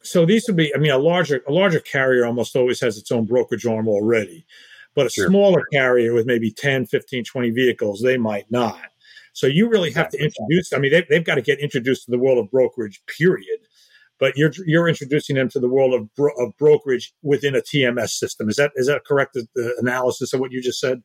So 0.02 0.26
these 0.26 0.46
would 0.46 0.56
be, 0.56 0.74
I 0.74 0.78
mean, 0.78 0.90
a 0.90 0.98
larger 0.98 1.42
a 1.46 1.52
larger 1.52 1.80
carrier 1.80 2.26
almost 2.26 2.56
always 2.56 2.80
has 2.80 2.96
its 2.98 3.12
own 3.12 3.24
brokerage 3.24 3.66
arm 3.66 3.88
already. 3.88 4.46
But 4.94 5.06
a 5.06 5.10
sure. 5.10 5.28
smaller 5.28 5.62
carrier 5.72 6.12
with 6.12 6.26
maybe 6.26 6.50
10, 6.50 6.84
15, 6.86 7.24
20 7.24 7.50
vehicles, 7.50 8.02
they 8.02 8.18
might 8.18 8.50
not. 8.50 8.82
So 9.32 9.46
you 9.46 9.70
really 9.70 9.90
have 9.92 10.10
to 10.10 10.18
introduce, 10.18 10.74
I 10.74 10.78
mean, 10.78 10.92
they, 10.92 11.06
they've 11.08 11.24
got 11.24 11.36
to 11.36 11.40
get 11.40 11.60
introduced 11.60 12.04
to 12.04 12.10
the 12.10 12.18
world 12.18 12.36
of 12.36 12.50
brokerage, 12.50 13.00
period 13.06 13.60
but 14.22 14.36
you're 14.36 14.52
you're 14.66 14.88
introducing 14.88 15.34
them 15.34 15.48
to 15.48 15.58
the 15.58 15.68
world 15.68 15.92
of, 15.92 16.14
bro- 16.14 16.36
of 16.38 16.56
brokerage 16.56 17.12
within 17.22 17.56
a 17.56 17.60
TMS 17.60 18.10
system. 18.10 18.48
Is 18.48 18.54
that 18.54 18.70
is 18.76 18.86
that 18.86 19.04
correct? 19.04 19.34
The 19.34 19.74
analysis 19.80 20.32
of 20.32 20.38
what 20.38 20.52
you 20.52 20.62
just 20.62 20.78
said. 20.78 21.02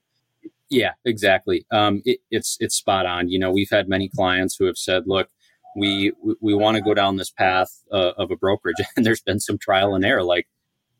Yeah, 0.70 0.92
exactly. 1.06 1.66
Um, 1.72 2.02
it, 2.06 2.20
it's 2.30 2.58
it's 2.60 2.76
spot 2.76 3.06
on. 3.06 3.30
You 3.30 3.40
know, 3.40 3.52
we've 3.52 3.70
had 3.70 3.88
many 3.88 4.10
clients 4.10 4.56
who 4.58 4.66
have 4.66 4.78
said, 4.78 5.04
"Look, 5.06 5.30
we 5.78 6.12
we, 6.24 6.36
we 6.42 6.54
want 6.54 6.76
to 6.76 6.84
go 6.84 6.94
down 6.94 7.16
this 7.16 7.30
path 7.32 7.70
uh, 7.92 8.12
of 8.18 8.32
a 8.32 8.36
brokerage," 8.36 8.76
and 8.98 9.06
there's 9.06 9.22
been 9.22 9.40
some 9.40 9.58
trial 9.58 9.96
and 9.96 10.04
error. 10.06 10.24
Like, 10.24 10.48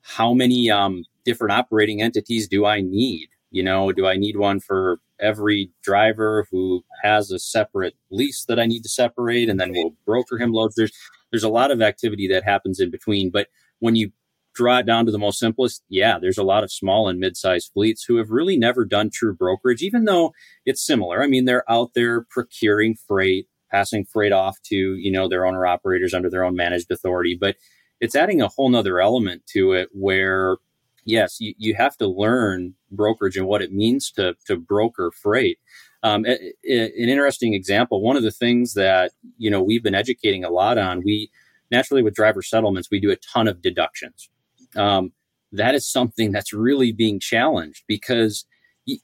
how 0.02 0.34
many 0.34 0.70
um, 0.72 1.04
different 1.26 1.52
operating 1.54 2.02
entities 2.02 2.48
do 2.48 2.66
I 2.66 2.82
need? 2.82 3.28
You 3.52 3.64
know, 3.64 3.92
do 3.92 4.08
I 4.08 4.16
need 4.18 4.38
one 4.38 4.60
for 4.62 5.00
every 5.20 5.72
driver 5.84 6.48
who 6.52 6.84
has 7.04 7.32
a 7.32 7.40
separate 7.40 7.96
lease 8.12 8.46
that 8.46 8.60
I 8.60 8.66
need 8.68 8.84
to 8.84 8.90
separate, 8.90 9.50
and 9.50 9.60
then 9.60 9.72
we'll 9.74 9.96
broker 10.06 10.38
him 10.38 10.54
loads? 10.54 10.76
There's 10.76 10.94
there's 11.32 11.44
a 11.44 11.50
lot 11.50 11.72
of 11.72 11.82
activity 11.82 12.28
that 12.30 12.44
happens 12.46 12.80
in 12.80 12.90
between. 12.90 13.32
But 13.32 13.48
when 13.80 13.96
you 13.98 14.12
draw 14.58 14.80
it 14.80 14.86
down 14.86 15.06
to 15.06 15.12
the 15.12 15.20
most 15.20 15.38
simplest, 15.38 15.84
yeah, 15.88 16.18
there's 16.20 16.40
a 16.40 16.44
lot 16.44 16.64
of 16.64 16.72
small 16.72 17.08
and 17.08 17.20
mid-sized 17.20 17.72
fleets 17.74 18.04
who 18.04 18.18
have 18.18 18.32
really 18.32 18.58
never 18.58 18.84
done 18.84 19.12
true 19.14 19.36
brokerage, 19.36 19.84
even 19.84 20.06
though 20.06 20.34
it's 20.66 20.86
similar. 20.86 21.24
I 21.24 21.28
mean, 21.28 21.46
they're 21.46 21.70
out 21.72 21.92
there 21.94 22.26
procuring 22.30 22.96
freight, 22.96 23.48
passing 23.70 24.04
freight 24.04 24.32
off 24.32 24.58
to, 24.64 24.76
you 24.76 25.12
know, 25.12 25.30
their 25.30 25.46
owner 25.46 25.66
operators 25.66 26.14
under 26.14 26.30
their 26.30 26.44
own 26.44 26.56
managed 26.56 26.90
authority. 26.92 27.38
But 27.40 27.56
it's 28.02 28.16
adding 28.16 28.42
a 28.42 28.48
whole 28.48 28.70
nother 28.70 29.00
element 29.00 29.44
to 29.54 29.74
it 29.74 29.90
where 29.94 30.58
yes, 31.06 31.40
you, 31.40 31.54
you 31.58 31.76
have 31.76 31.96
to 31.98 32.08
learn 32.08 32.74
brokerage 32.92 33.38
and 33.38 33.48
what 33.48 33.62
it 33.62 33.72
means 33.72 34.12
to 34.12 34.36
to 34.46 34.58
broker 34.58 35.12
freight. 35.12 35.60
Um, 36.04 36.26
a, 36.26 36.54
a, 36.70 36.86
an 36.86 37.10
interesting 37.10 37.54
example. 37.54 38.02
One 38.02 38.18
of 38.18 38.24
the 38.24 38.32
things 38.32 38.74
that 38.74 39.12
you 39.38 39.50
know 39.50 39.62
we've 39.62 39.84
been 39.84 39.96
educating 39.96 40.44
a 40.44 40.50
lot 40.50 40.78
on. 40.78 41.04
We 41.04 41.32
naturally 41.72 42.04
with 42.04 42.16
driver 42.16 42.42
settlements 42.42 42.90
we 42.90 43.00
do 43.00 43.12
a 43.12 43.16
ton 43.16 43.48
of 43.48 43.62
deductions. 43.62 44.30
Um, 44.78 45.12
that 45.52 45.76
is 45.76 45.90
something 45.90 46.32
that's 46.32 46.54
really 46.54 46.92
being 46.92 47.20
challenged 47.20 47.84
because 47.88 48.46
you, 48.86 49.00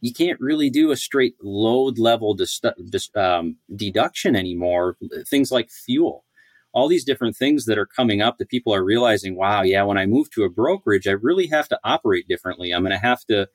you 0.00 0.12
can't 0.12 0.40
really 0.40 0.70
do 0.70 0.90
a 0.90 0.96
straight 0.96 1.34
load 1.42 1.98
level 1.98 2.34
dis- 2.34 2.60
dis- 2.90 3.10
um, 3.16 3.56
deduction 3.74 4.36
anymore. 4.36 4.96
Things 5.28 5.50
like 5.50 5.70
fuel, 5.70 6.24
all 6.72 6.88
these 6.88 7.04
different 7.04 7.36
things 7.36 7.64
that 7.64 7.78
are 7.78 7.86
coming 7.86 8.20
up 8.20 8.38
that 8.38 8.48
people 8.50 8.74
are 8.74 8.84
realizing, 8.84 9.36
wow, 9.36 9.62
yeah, 9.62 9.82
when 9.82 9.98
I 9.98 10.06
move 10.06 10.30
to 10.32 10.44
a 10.44 10.50
brokerage, 10.50 11.08
I 11.08 11.12
really 11.12 11.46
have 11.48 11.68
to 11.68 11.78
operate 11.82 12.28
differently. 12.28 12.72
I'm 12.72 12.82
going 12.82 12.92
to 12.92 12.98
have 12.98 13.24
to 13.26 13.48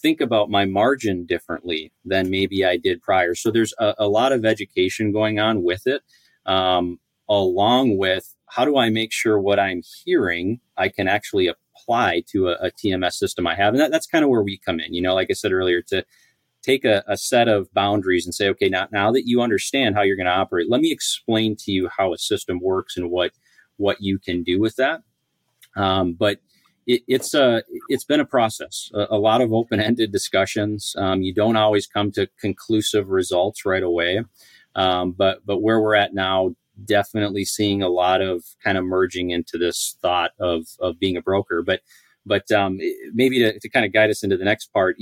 think 0.00 0.20
about 0.20 0.50
my 0.50 0.64
margin 0.64 1.26
differently 1.26 1.92
than 2.04 2.30
maybe 2.30 2.64
I 2.64 2.76
did 2.76 3.02
prior. 3.02 3.34
So 3.34 3.50
there's 3.50 3.74
a, 3.80 3.94
a 3.98 4.08
lot 4.08 4.32
of 4.32 4.44
education 4.44 5.10
going 5.12 5.40
on 5.40 5.64
with 5.64 5.86
it, 5.86 6.02
um, 6.46 7.00
along 7.28 7.98
with 7.98 8.34
how 8.50 8.64
do 8.64 8.76
I 8.78 8.90
make 8.90 9.12
sure 9.12 9.38
what 9.38 9.58
I'm 9.58 9.82
hearing 10.04 10.60
I 10.76 10.88
can 10.88 11.08
actually 11.08 11.48
apply 11.48 12.24
to 12.28 12.48
a, 12.48 12.52
a 12.54 12.70
TMS 12.70 13.14
system 13.14 13.46
I 13.46 13.54
have, 13.54 13.74
and 13.74 13.80
that, 13.80 13.90
that's 13.90 14.06
kind 14.06 14.24
of 14.24 14.30
where 14.30 14.42
we 14.42 14.58
come 14.58 14.80
in. 14.80 14.94
You 14.94 15.02
know, 15.02 15.14
like 15.14 15.28
I 15.30 15.34
said 15.34 15.52
earlier, 15.52 15.82
to 15.82 16.04
take 16.62 16.84
a, 16.84 17.04
a 17.06 17.16
set 17.16 17.48
of 17.48 17.72
boundaries 17.72 18.26
and 18.26 18.34
say, 18.34 18.48
okay, 18.48 18.68
now 18.68 18.88
now 18.92 19.12
that 19.12 19.26
you 19.26 19.40
understand 19.40 19.94
how 19.94 20.02
you're 20.02 20.16
going 20.16 20.26
to 20.26 20.32
operate, 20.32 20.70
let 20.70 20.80
me 20.80 20.92
explain 20.92 21.56
to 21.56 21.72
you 21.72 21.88
how 21.96 22.12
a 22.12 22.18
system 22.18 22.60
works 22.60 22.96
and 22.96 23.10
what 23.10 23.32
what 23.76 24.00
you 24.00 24.18
can 24.18 24.42
do 24.42 24.60
with 24.60 24.76
that. 24.76 25.02
Um, 25.76 26.14
but 26.14 26.40
it, 26.86 27.02
it's 27.06 27.34
a 27.34 27.62
it's 27.88 28.04
been 28.04 28.20
a 28.20 28.24
process, 28.24 28.90
a, 28.94 29.06
a 29.10 29.18
lot 29.18 29.40
of 29.40 29.52
open 29.52 29.80
ended 29.80 30.10
discussions. 30.10 30.94
Um, 30.98 31.22
you 31.22 31.32
don't 31.32 31.56
always 31.56 31.86
come 31.86 32.10
to 32.12 32.28
conclusive 32.40 33.08
results 33.08 33.64
right 33.64 33.82
away, 33.82 34.24
um, 34.74 35.12
but 35.12 35.44
but 35.46 35.62
where 35.62 35.80
we're 35.80 35.94
at 35.94 36.14
now, 36.14 36.54
definitely 36.84 37.44
seeing 37.44 37.82
a 37.82 37.88
lot 37.88 38.20
of 38.20 38.44
kind 38.62 38.78
of 38.78 38.84
merging 38.84 39.30
into 39.30 39.58
this 39.58 39.96
thought 40.00 40.32
of 40.38 40.66
of 40.80 40.98
being 40.98 41.16
a 41.16 41.22
broker. 41.22 41.62
But 41.62 41.80
but 42.26 42.50
um, 42.52 42.78
maybe 43.14 43.38
to, 43.38 43.58
to 43.58 43.68
kind 43.68 43.86
of 43.86 43.92
guide 43.92 44.10
us 44.10 44.22
into 44.22 44.36
the 44.36 44.44
next 44.44 44.72
part. 44.72 44.96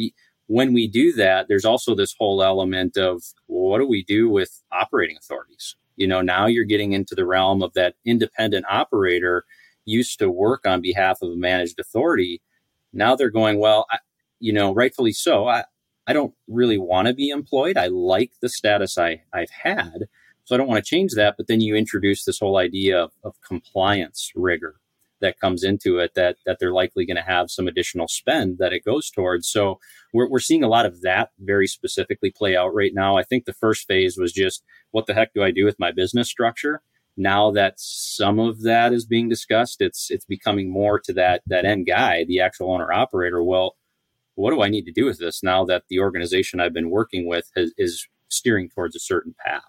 When 0.48 0.72
we 0.72 0.86
do 0.86 1.12
that, 1.14 1.48
there's 1.48 1.64
also 1.64 1.96
this 1.96 2.14
whole 2.18 2.42
element 2.42 2.96
of 2.96 3.22
well, 3.48 3.70
what 3.70 3.78
do 3.78 3.88
we 3.88 4.04
do 4.04 4.28
with 4.28 4.62
operating 4.72 5.16
authorities? 5.16 5.74
You 5.96 6.06
know, 6.06 6.20
now 6.20 6.46
you're 6.46 6.64
getting 6.64 6.92
into 6.92 7.14
the 7.14 7.26
realm 7.26 7.62
of 7.62 7.72
that 7.74 7.94
independent 8.04 8.66
operator 8.68 9.44
used 9.86 10.18
to 10.18 10.30
work 10.30 10.66
on 10.66 10.82
behalf 10.82 11.22
of 11.22 11.30
a 11.30 11.36
managed 11.36 11.80
authority, 11.80 12.42
now 12.92 13.16
they're 13.16 13.30
going, 13.30 13.58
well, 13.58 13.86
I, 13.90 13.98
you 14.40 14.52
know, 14.52 14.74
rightfully 14.74 15.12
so. 15.12 15.48
I, 15.48 15.64
I 16.06 16.12
don't 16.12 16.34
really 16.46 16.78
want 16.78 17.08
to 17.08 17.14
be 17.14 17.30
employed. 17.30 17.78
I 17.78 17.86
like 17.86 18.32
the 18.42 18.48
status 18.48 18.98
I, 18.98 19.22
I've 19.32 19.50
had. 19.50 20.08
So 20.46 20.54
I 20.54 20.58
don't 20.58 20.68
want 20.68 20.82
to 20.82 20.88
change 20.88 21.12
that. 21.14 21.34
But 21.36 21.48
then 21.48 21.60
you 21.60 21.74
introduce 21.76 22.24
this 22.24 22.38
whole 22.38 22.56
idea 22.56 22.98
of, 22.98 23.12
of 23.22 23.34
compliance 23.46 24.32
rigor 24.34 24.76
that 25.20 25.40
comes 25.40 25.64
into 25.64 25.98
it 25.98 26.14
that, 26.14 26.36
that 26.46 26.58
they're 26.58 26.72
likely 26.72 27.04
going 27.04 27.16
to 27.16 27.22
have 27.22 27.50
some 27.50 27.66
additional 27.66 28.08
spend 28.08 28.58
that 28.58 28.72
it 28.72 28.84
goes 28.84 29.10
towards. 29.10 29.48
So 29.48 29.80
we're, 30.12 30.28
we're 30.28 30.40
seeing 30.40 30.62
a 30.62 30.68
lot 30.68 30.86
of 30.86 31.02
that 31.02 31.30
very 31.38 31.66
specifically 31.66 32.30
play 32.30 32.56
out 32.56 32.74
right 32.74 32.92
now. 32.94 33.16
I 33.16 33.22
think 33.22 33.44
the 33.44 33.52
first 33.52 33.86
phase 33.86 34.16
was 34.18 34.32
just 34.32 34.62
what 34.90 35.06
the 35.06 35.14
heck 35.14 35.34
do 35.34 35.42
I 35.42 35.50
do 35.50 35.64
with 35.66 35.78
my 35.78 35.92
business 35.92 36.28
structure? 36.28 36.82
now 37.16 37.50
that 37.50 37.74
some 37.78 38.38
of 38.38 38.62
that 38.62 38.92
is 38.92 39.06
being 39.06 39.28
discussed, 39.28 39.80
it's 39.80 40.10
it's 40.10 40.24
becoming 40.24 40.70
more 40.70 40.98
to 41.00 41.12
that 41.14 41.42
that 41.46 41.64
end 41.64 41.86
guy, 41.86 42.24
the 42.24 42.40
actual 42.40 42.72
owner 42.72 42.92
operator. 42.92 43.42
Well, 43.42 43.76
what 44.34 44.50
do 44.50 44.62
I 44.62 44.68
need 44.68 44.84
to 44.84 44.92
do 44.92 45.06
with 45.06 45.18
this 45.18 45.42
now 45.42 45.64
that 45.64 45.84
the 45.88 46.00
organization 46.00 46.60
I've 46.60 46.74
been 46.74 46.90
working 46.90 47.26
with 47.26 47.50
has, 47.56 47.72
is 47.78 48.06
steering 48.28 48.68
towards 48.68 48.94
a 48.94 49.00
certain 49.00 49.34
path. 49.44 49.62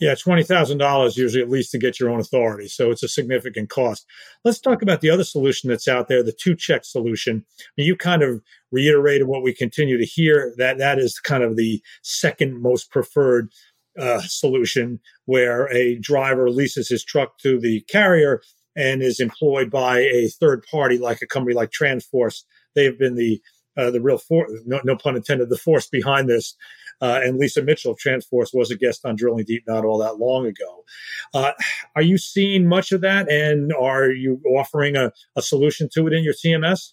Yeah, 0.00 0.14
twenty 0.14 0.42
thousand 0.42 0.78
dollars 0.78 1.16
usually 1.16 1.42
at 1.42 1.48
least 1.48 1.70
to 1.72 1.78
get 1.78 1.98
your 1.98 2.10
own 2.10 2.20
authority, 2.20 2.68
so 2.68 2.90
it's 2.90 3.02
a 3.02 3.08
significant 3.08 3.70
cost. 3.70 4.04
Let's 4.44 4.60
talk 4.60 4.82
about 4.82 5.00
the 5.00 5.10
other 5.10 5.24
solution 5.24 5.70
that's 5.70 5.88
out 5.88 6.08
there, 6.08 6.22
the 6.22 6.32
two 6.32 6.54
check 6.54 6.84
solution. 6.84 7.44
You 7.76 7.96
kind 7.96 8.22
of 8.22 8.42
reiterated 8.70 9.28
what 9.28 9.42
we 9.42 9.54
continue 9.54 9.96
to 9.96 10.04
hear 10.04 10.54
that 10.58 10.78
that 10.78 10.98
is 10.98 11.18
kind 11.20 11.42
of 11.42 11.56
the 11.56 11.80
second 12.02 12.60
most 12.60 12.90
preferred 12.90 13.50
uh, 13.98 14.20
solution, 14.22 15.00
where 15.26 15.72
a 15.72 15.98
driver 15.98 16.50
leases 16.50 16.88
his 16.88 17.04
truck 17.04 17.38
to 17.38 17.60
the 17.60 17.82
carrier 17.82 18.42
and 18.74 19.02
is 19.02 19.20
employed 19.20 19.70
by 19.70 20.00
a 20.00 20.28
third 20.28 20.64
party, 20.70 20.98
like 20.98 21.22
a 21.22 21.26
company 21.26 21.54
like 21.54 21.70
Transforce. 21.70 22.44
They've 22.74 22.98
been 22.98 23.14
the 23.14 23.40
uh, 23.76 23.90
the 23.90 24.00
real 24.00 24.18
force, 24.18 24.50
no, 24.66 24.80
no, 24.84 24.96
pun 24.96 25.16
intended, 25.16 25.48
the 25.48 25.56
force 25.56 25.88
behind 25.88 26.28
this. 26.28 26.54
Uh, 27.02 27.20
and 27.22 27.38
Lisa 27.38 27.62
Mitchell 27.62 27.92
of 27.92 27.98
Transforce 27.98 28.52
was 28.54 28.70
a 28.70 28.76
guest 28.76 29.04
on 29.04 29.16
Drilling 29.16 29.44
Deep 29.44 29.64
not 29.66 29.84
all 29.84 29.98
that 29.98 30.18
long 30.18 30.46
ago. 30.46 30.84
Uh, 31.34 31.52
are 31.96 32.02
you 32.02 32.16
seeing 32.16 32.66
much 32.66 32.92
of 32.92 33.00
that, 33.00 33.30
and 33.30 33.72
are 33.72 34.10
you 34.10 34.40
offering 34.56 34.96
a, 34.96 35.12
a 35.36 35.42
solution 35.42 35.88
to 35.94 36.06
it 36.06 36.12
in 36.12 36.22
your 36.22 36.34
TMS? 36.34 36.92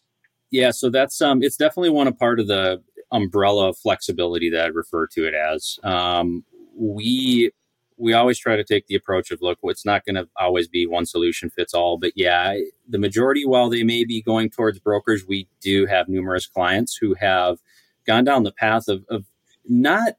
Yeah, 0.51 0.71
so 0.71 0.89
that's 0.89 1.21
um, 1.21 1.43
it's 1.43 1.57
definitely 1.57 1.91
one 1.91 2.07
a 2.07 2.11
part 2.11 2.39
of 2.39 2.47
the 2.47 2.81
umbrella 3.11 3.69
of 3.69 3.77
flexibility 3.77 4.49
that 4.49 4.65
I 4.65 4.67
refer 4.67 5.07
to 5.07 5.27
it 5.27 5.33
as. 5.35 5.79
Um, 5.83 6.43
we 6.75 7.51
we 7.97 8.13
always 8.13 8.39
try 8.39 8.55
to 8.55 8.63
take 8.63 8.87
the 8.87 8.95
approach 8.95 9.29
of 9.29 9.41
look, 9.41 9.59
it's 9.63 9.85
not 9.85 10.05
going 10.05 10.15
to 10.15 10.27
always 10.39 10.67
be 10.67 10.87
one 10.87 11.05
solution 11.05 11.49
fits 11.49 11.73
all. 11.73 11.97
But 11.97 12.13
yeah, 12.15 12.57
the 12.87 12.97
majority, 12.97 13.45
while 13.45 13.69
they 13.69 13.83
may 13.83 14.05
be 14.05 14.21
going 14.21 14.49
towards 14.49 14.79
brokers, 14.79 15.25
we 15.27 15.47
do 15.61 15.85
have 15.85 16.07
numerous 16.07 16.47
clients 16.47 16.95
who 16.95 17.13
have 17.15 17.59
gone 18.07 18.23
down 18.23 18.43
the 18.43 18.53
path 18.53 18.87
of, 18.87 19.03
of 19.09 19.25
not 19.67 20.13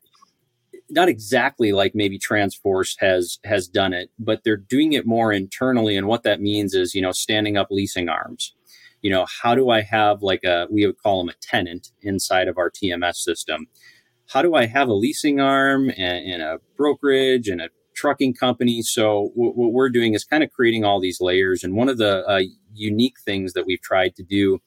not 0.93 1.09
exactly 1.09 1.71
like 1.71 1.95
maybe 1.95 2.19
Transforce 2.19 2.97
has 2.99 3.39
has 3.45 3.69
done 3.69 3.93
it, 3.93 4.11
but 4.19 4.43
they're 4.45 4.57
doing 4.57 4.93
it 4.93 5.07
more 5.07 5.33
internally. 5.33 5.97
And 5.97 6.07
what 6.07 6.25
that 6.25 6.41
means 6.41 6.75
is, 6.75 6.95
you 6.95 7.03
know, 7.03 7.13
standing 7.13 7.57
up 7.57 7.69
leasing 7.71 8.09
arms. 8.09 8.55
You 9.03 9.11
know, 9.11 9.27
how 9.43 9.55
do 9.55 9.71
I 9.71 9.83
have 9.83 10.23
like 10.23 10.45
a 10.45 10.67
we 10.71 10.87
would 10.87 10.99
call 10.99 11.25
them 11.25 11.35
a 11.35 11.47
tenant 11.47 11.89
inside 12.03 12.49
of 12.49 12.59
our 12.59 12.71
TMS 12.71 13.17
system? 13.17 13.69
how 14.33 14.43
do 14.43 14.55
I 14.55 14.67
have 14.67 14.89
a 14.89 14.95
leasing 14.95 15.41
arm 15.41 15.91
and, 15.91 16.33
and 16.33 16.43
a 16.43 16.59
brokerage 16.77 17.49
and 17.49 17.61
a 17.61 17.69
trucking 17.95 18.35
company? 18.35 18.83
So 18.83 19.33
w- 19.37 19.53
what 19.53 19.73
we're 19.73 19.91
doing 19.91 20.15
is 20.15 20.25
kind 20.25 20.45
of 20.45 20.53
creating 20.53 20.85
all 20.85 21.01
these 21.01 21.21
layers. 21.21 21.65
And 21.65 21.75
one 21.75 21.89
of 21.89 21.99
the 21.99 22.25
uh, 22.27 22.43
unique 22.73 23.17
things 23.25 23.55
that 23.55 23.67
we've 23.67 23.81
tried 23.81 24.15
to 24.17 24.23
do, 24.23 24.61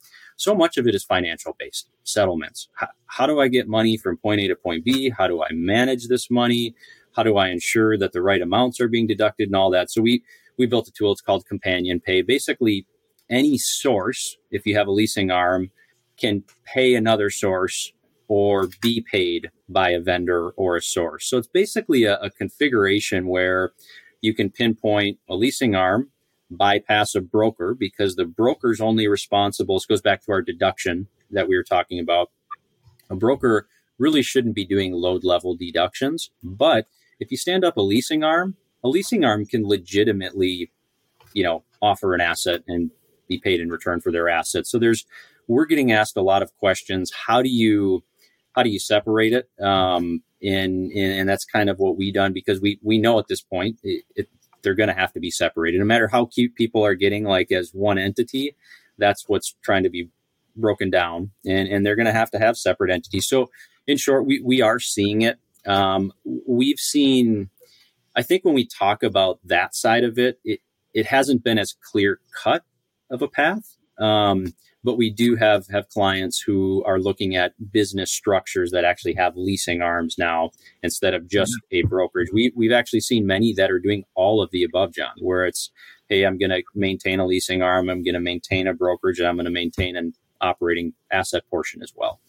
so 0.44 0.54
much 0.54 0.78
of 0.78 0.88
it 0.88 0.96
is 0.96 1.04
financial 1.04 1.56
based 1.58 1.90
settlements. 2.04 2.68
How, 2.74 2.88
how 3.06 3.26
do 3.26 3.40
I 3.40 3.48
get 3.48 3.68
money 3.68 3.98
from 3.98 4.18
point 4.18 4.42
A 4.42 4.48
to 4.50 4.56
point 4.56 4.84
B? 4.84 5.10
How 5.10 5.28
do 5.28 5.44
I 5.44 5.48
manage 5.52 6.08
this 6.08 6.30
money? 6.30 6.76
How 7.16 7.24
do 7.24 7.38
I 7.38 7.50
ensure 7.50 7.98
that 7.98 8.12
the 8.12 8.22
right 8.22 8.42
amounts 8.42 8.80
are 8.82 8.88
being 8.88 9.08
deducted 9.08 9.48
and 9.48 9.56
all 9.56 9.72
that? 9.72 9.92
So 9.92 10.02
we 10.02 10.24
we 10.58 10.66
built 10.66 10.88
a 10.88 10.92
tool. 10.92 11.12
It's 11.12 11.22
called 11.22 11.46
Companion 11.46 12.00
Pay. 12.00 12.22
Basically, 12.22 12.86
any 13.30 13.58
source, 13.58 14.38
if 14.52 14.66
you 14.66 14.76
have 14.76 14.88
a 14.88 14.92
leasing 14.92 15.32
arm, 15.32 15.72
can 16.18 16.44
pay 16.66 16.96
another 16.96 17.30
source 17.30 17.92
or 18.28 18.68
be 18.82 19.06
paid 19.12 19.50
by 19.70 19.90
a 19.90 20.00
vendor 20.00 20.50
or 20.52 20.76
a 20.76 20.82
source. 20.82 21.30
So 21.30 21.38
it's 21.38 21.48
basically 21.48 22.04
a, 22.04 22.18
a 22.20 22.30
configuration 22.30 23.28
where 23.28 23.74
you 24.22 24.34
can 24.34 24.50
pinpoint 24.50 25.20
a 25.28 25.36
leasing 25.36 25.76
arm, 25.76 26.10
bypass 26.58 27.16
a 27.16 27.22
broker 27.22 27.74
because 27.74 28.16
the 28.16 28.26
broker's 28.26 28.82
only 28.82 29.08
responsible. 29.08 29.76
This 29.76 29.86
goes 29.86 30.02
back 30.02 30.24
to 30.26 30.32
our 30.32 30.42
deduction 30.42 31.08
that 31.32 31.48
we 31.48 31.56
were 31.56 31.64
talking 31.64 32.00
about. 32.00 32.32
A 33.10 33.16
broker 33.16 33.68
really 33.98 34.22
shouldn't 34.22 34.56
be 34.56 34.66
doing 34.66 34.92
load 34.92 35.24
level 35.24 35.56
deductions, 35.56 36.32
but 36.44 36.88
if 37.20 37.32
you 37.32 37.38
stand 37.38 37.64
up 37.64 37.78
a 37.78 37.82
leasing 37.82 38.24
arm, 38.24 38.56
a 38.84 38.90
leasing 38.90 39.24
arm 39.24 39.46
can 39.46 39.68
legitimately, 39.68 40.72
you 41.34 41.44
know, 41.44 41.64
offer 41.82 42.14
an 42.14 42.22
asset 42.22 42.64
and 42.68 42.92
be 43.28 43.38
paid 43.38 43.60
in 43.60 43.70
return 43.70 44.02
for 44.02 44.12
their 44.12 44.30
assets. 44.30 44.70
So 44.70 44.80
there's 44.80 45.06
we're 45.48 45.66
getting 45.66 45.92
asked 45.92 46.18
a 46.18 46.22
lot 46.22 46.42
of 46.42 46.56
questions. 46.58 47.12
How 47.28 47.42
do 47.42 47.50
you 47.50 48.04
how 48.56 48.64
do 48.64 48.70
you 48.70 48.80
separate 48.80 49.34
it? 49.34 49.50
Um, 49.64 50.24
and, 50.42 50.92
and 50.92 51.28
that's 51.28 51.46
kind 51.46 51.70
of 51.70 51.80
what 51.80 51.98
we 51.98 52.12
done 52.12 52.34
because 52.34 52.60
we 52.60 52.80
we 52.84 52.98
know 52.98 53.20
at 53.20 53.28
this 53.28 53.42
point 53.42 53.80
it, 53.84 54.04
it, 54.16 54.30
they're 54.64 54.74
going 54.74 54.90
to 54.90 54.96
have 54.96 55.14
to 55.14 55.20
be 55.20 55.30
separated. 55.32 55.80
No 55.80 55.86
matter 55.86 56.08
how 56.08 56.26
cute 56.26 56.56
people 56.56 56.84
are 56.86 56.96
getting, 56.96 57.24
like 57.24 57.52
as 57.52 57.72
one 57.74 57.98
entity, 57.98 58.56
that's 58.98 59.28
what's 59.28 59.56
trying 59.62 59.84
to 59.84 59.90
be 59.90 60.10
broken 60.56 60.90
down, 60.90 61.32
and 61.46 61.68
and 61.68 61.86
they're 61.86 61.96
going 61.96 62.06
to 62.06 62.12
have 62.12 62.32
to 62.32 62.40
have 62.40 62.58
separate 62.58 62.92
entities. 62.92 63.28
So, 63.28 63.50
in 63.88 63.98
short, 63.98 64.26
we 64.26 64.42
we 64.42 64.62
are 64.62 64.80
seeing 64.80 65.22
it. 65.22 65.40
Um, 65.66 66.12
we've 66.48 66.80
seen. 66.80 67.50
I 68.16 68.22
think 68.22 68.46
when 68.46 68.54
we 68.54 68.68
talk 68.68 69.02
about 69.02 69.40
that 69.46 69.76
side 69.76 70.04
of 70.04 70.18
it, 70.20 70.40
it 70.44 70.60
it 70.94 71.08
hasn't 71.08 71.44
been 71.44 71.58
as 71.58 71.76
clear 71.92 72.20
cut 72.34 72.64
of 73.10 73.22
a 73.22 73.28
path. 73.28 73.78
Um, 74.00 74.54
but 74.84 74.98
we 74.98 75.10
do 75.10 75.36
have 75.36 75.68
have 75.68 75.90
clients 75.90 76.40
who 76.40 76.84
are 76.86 77.00
looking 77.00 77.36
at 77.36 77.54
business 77.72 78.12
structures 78.12 78.72
that 78.72 78.84
actually 78.84 79.14
have 79.14 79.36
leasing 79.36 79.82
arms 79.82 80.16
now 80.18 80.52
instead 80.82 81.14
of 81.14 81.28
just 81.28 81.54
a 81.72 81.84
brokerage. 81.84 82.30
We 82.34 82.52
we've 82.56 82.72
actually 82.72 83.02
seen 83.02 83.26
many 83.26 83.54
that 83.54 83.72
are 83.72 83.80
doing 83.80 84.04
all 84.16 84.42
of 84.42 84.52
the 84.52 84.64
above, 84.64 84.94
John, 84.94 85.14
where 85.20 85.46
it's 85.46 85.72
hey, 86.10 86.24
I'm 86.24 86.38
going 86.38 86.52
to 86.52 86.62
maintain 86.76 87.20
a 87.20 87.26
leasing 87.26 87.62
arm, 87.62 87.90
I'm 87.90 88.04
going 88.04 88.14
to 88.14 88.20
maintain 88.20 88.68
a 88.68 88.74
brokerage, 88.74 89.20
and 89.20 89.28
I'm 89.28 89.36
going 89.36 89.46
to 89.46 89.52
maintain 89.52 89.96
an 89.96 90.14
operating 90.42 90.94
asset 91.12 91.44
portion 91.50 91.82
as 91.82 91.94
well. 91.96 92.20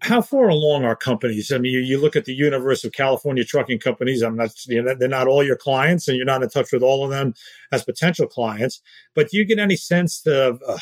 How 0.00 0.20
far 0.20 0.48
along 0.48 0.84
are 0.84 0.94
companies? 0.94 1.50
I 1.50 1.58
mean, 1.58 1.72
you, 1.72 1.80
you 1.80 1.98
look 2.00 2.16
at 2.16 2.26
the 2.26 2.34
universe 2.34 2.84
of 2.84 2.92
California 2.92 3.44
trucking 3.44 3.78
companies. 3.78 4.22
I'm 4.22 4.36
not, 4.36 4.50
you 4.66 4.82
know, 4.82 4.94
they're 4.94 5.08
not 5.08 5.26
all 5.26 5.42
your 5.42 5.56
clients, 5.56 6.06
and 6.06 6.16
you're 6.16 6.26
not 6.26 6.42
in 6.42 6.50
touch 6.50 6.70
with 6.72 6.82
all 6.82 7.04
of 7.04 7.10
them 7.10 7.34
as 7.72 7.84
potential 7.84 8.26
clients. 8.26 8.82
But 9.14 9.30
do 9.30 9.38
you 9.38 9.44
get 9.44 9.58
any 9.58 9.76
sense 9.76 10.26
of 10.26 10.60
uh, 10.66 10.78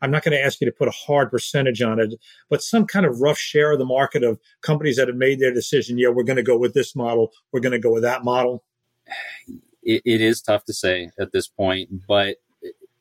I'm 0.00 0.10
not 0.10 0.22
going 0.22 0.32
to 0.32 0.44
ask 0.44 0.60
you 0.60 0.66
to 0.66 0.72
put 0.72 0.88
a 0.88 0.92
hard 0.92 1.30
percentage 1.30 1.82
on 1.82 1.98
it, 1.98 2.14
but 2.48 2.62
some 2.62 2.86
kind 2.86 3.04
of 3.04 3.20
rough 3.20 3.38
share 3.38 3.72
of 3.72 3.78
the 3.78 3.84
market 3.84 4.22
of 4.22 4.38
companies 4.62 4.96
that 4.96 5.08
have 5.08 5.16
made 5.16 5.40
their 5.40 5.52
decision. 5.52 5.98
Yeah, 5.98 6.08
we're 6.08 6.22
going 6.22 6.36
to 6.36 6.42
go 6.42 6.56
with 6.56 6.74
this 6.74 6.94
model. 6.94 7.32
We're 7.52 7.60
going 7.60 7.72
to 7.72 7.78
go 7.78 7.92
with 7.92 8.02
that 8.02 8.24
model. 8.24 8.64
it, 9.82 10.02
it 10.04 10.20
is 10.20 10.40
tough 10.40 10.64
to 10.66 10.72
say 10.72 11.10
at 11.18 11.32
this 11.32 11.48
point, 11.48 12.06
but 12.06 12.36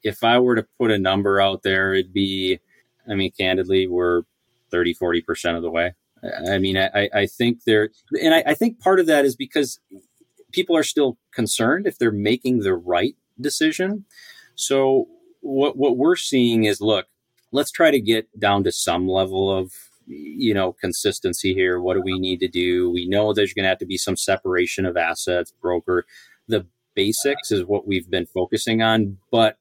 if 0.04 0.24
I 0.24 0.40
were 0.40 0.56
to 0.56 0.66
put 0.80 0.92
a 0.92 0.98
number 0.98 1.42
out 1.42 1.64
there, 1.64 1.94
it'd 1.94 2.14
be, 2.14 2.60
I 3.10 3.14
mean, 3.14 3.32
candidly, 3.32 3.88
we're 3.88 4.24
30, 4.72 4.96
40% 4.96 5.56
of 5.56 5.62
the 5.62 5.70
way. 5.70 5.94
I 6.50 6.58
mean, 6.58 6.78
I, 6.78 7.10
I 7.14 7.26
think 7.28 7.64
there, 7.66 7.90
and 8.22 8.34
I, 8.34 8.44
I 8.48 8.54
think 8.54 8.80
part 8.80 9.00
of 9.00 9.06
that 9.06 9.24
is 9.24 9.36
because 9.36 9.80
people 10.52 10.76
are 10.76 10.84
still 10.84 11.18
concerned 11.32 11.86
if 11.86 11.98
they're 11.98 12.12
making 12.12 12.60
the 12.60 12.74
right 12.74 13.16
decision. 13.40 14.06
So 14.56 15.08
what 15.42 15.78
what 15.78 15.98
we're 15.98 16.16
seeing 16.16 16.66
is 16.66 16.82
look, 16.82 17.08
let's 17.52 17.72
try 17.72 17.92
to 17.92 18.02
get 18.02 18.28
down 18.40 18.64
to 18.64 18.72
some 18.72 19.08
level 19.08 19.52
of 19.52 19.72
you 20.06 20.54
know 20.54 20.74
consistency 20.74 21.54
here. 21.54 21.80
What 21.80 21.96
do 21.96 22.02
we 22.02 22.20
need 22.20 22.40
to 22.42 22.48
do? 22.48 22.92
We 22.92 23.08
know 23.08 23.34
there's 23.34 23.54
going 23.54 23.64
to 23.64 23.70
have 23.70 23.80
to 23.80 23.86
be 23.86 23.98
some 23.98 24.16
separation 24.16 24.86
of 24.86 24.98
assets, 24.98 25.52
broker. 25.62 26.06
The 26.48 26.66
basics 26.96 27.52
is 27.52 27.66
what 27.66 27.88
we've 27.88 28.10
been 28.10 28.26
focusing 28.26 28.82
on, 28.82 29.18
but 29.32 29.58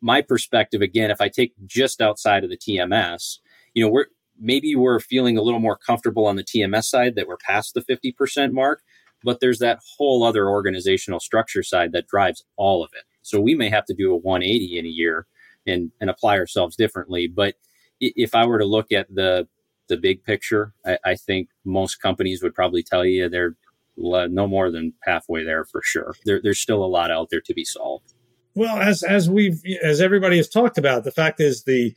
my 0.00 0.22
perspective 0.22 0.82
again, 0.82 1.10
if 1.10 1.20
I 1.20 1.28
take 1.28 1.54
just 1.66 2.00
outside 2.00 2.44
of 2.44 2.50
the 2.50 2.56
TMS, 2.56 3.38
you 3.74 3.84
know, 3.84 3.90
we're 3.90 4.06
maybe 4.38 4.74
we're 4.76 5.00
feeling 5.00 5.36
a 5.36 5.42
little 5.42 5.60
more 5.60 5.76
comfortable 5.76 6.26
on 6.26 6.36
the 6.36 6.44
TMS 6.44 6.84
side 6.84 7.14
that 7.16 7.26
we're 7.26 7.38
past 7.38 7.74
the 7.74 7.80
50% 7.80 8.52
mark, 8.52 8.82
but 9.24 9.40
there's 9.40 9.58
that 9.58 9.80
whole 9.96 10.22
other 10.22 10.48
organizational 10.48 11.20
structure 11.20 11.62
side 11.62 11.92
that 11.92 12.06
drives 12.06 12.44
all 12.56 12.84
of 12.84 12.90
it. 12.94 13.04
So 13.26 13.40
we 13.40 13.54
may 13.54 13.68
have 13.70 13.84
to 13.86 13.94
do 13.94 14.12
a 14.12 14.16
180 14.16 14.78
in 14.78 14.86
a 14.86 14.88
year 14.88 15.26
and, 15.66 15.90
and 16.00 16.08
apply 16.08 16.38
ourselves 16.38 16.76
differently. 16.76 17.26
But 17.26 17.54
if 18.00 18.34
I 18.34 18.46
were 18.46 18.58
to 18.58 18.64
look 18.64 18.92
at 18.92 19.12
the 19.12 19.48
the 19.88 19.96
big 19.96 20.24
picture, 20.24 20.72
I, 20.84 20.98
I 21.04 21.14
think 21.14 21.48
most 21.64 22.02
companies 22.02 22.42
would 22.42 22.54
probably 22.54 22.82
tell 22.82 23.04
you 23.04 23.28
they're 23.28 23.54
no 23.96 24.46
more 24.46 24.70
than 24.70 24.92
halfway 25.04 25.44
there 25.44 25.64
for 25.64 25.80
sure. 25.82 26.14
There, 26.24 26.40
there's 26.42 26.58
still 26.60 26.84
a 26.84 26.86
lot 26.86 27.10
out 27.10 27.28
there 27.30 27.40
to 27.40 27.54
be 27.54 27.64
solved. 27.64 28.12
Well, 28.54 28.76
as 28.78 29.02
as 29.02 29.28
we've 29.28 29.60
as 29.82 30.00
everybody 30.00 30.36
has 30.36 30.48
talked 30.48 30.78
about, 30.78 31.04
the 31.04 31.10
fact 31.10 31.40
is 31.40 31.64
the 31.64 31.94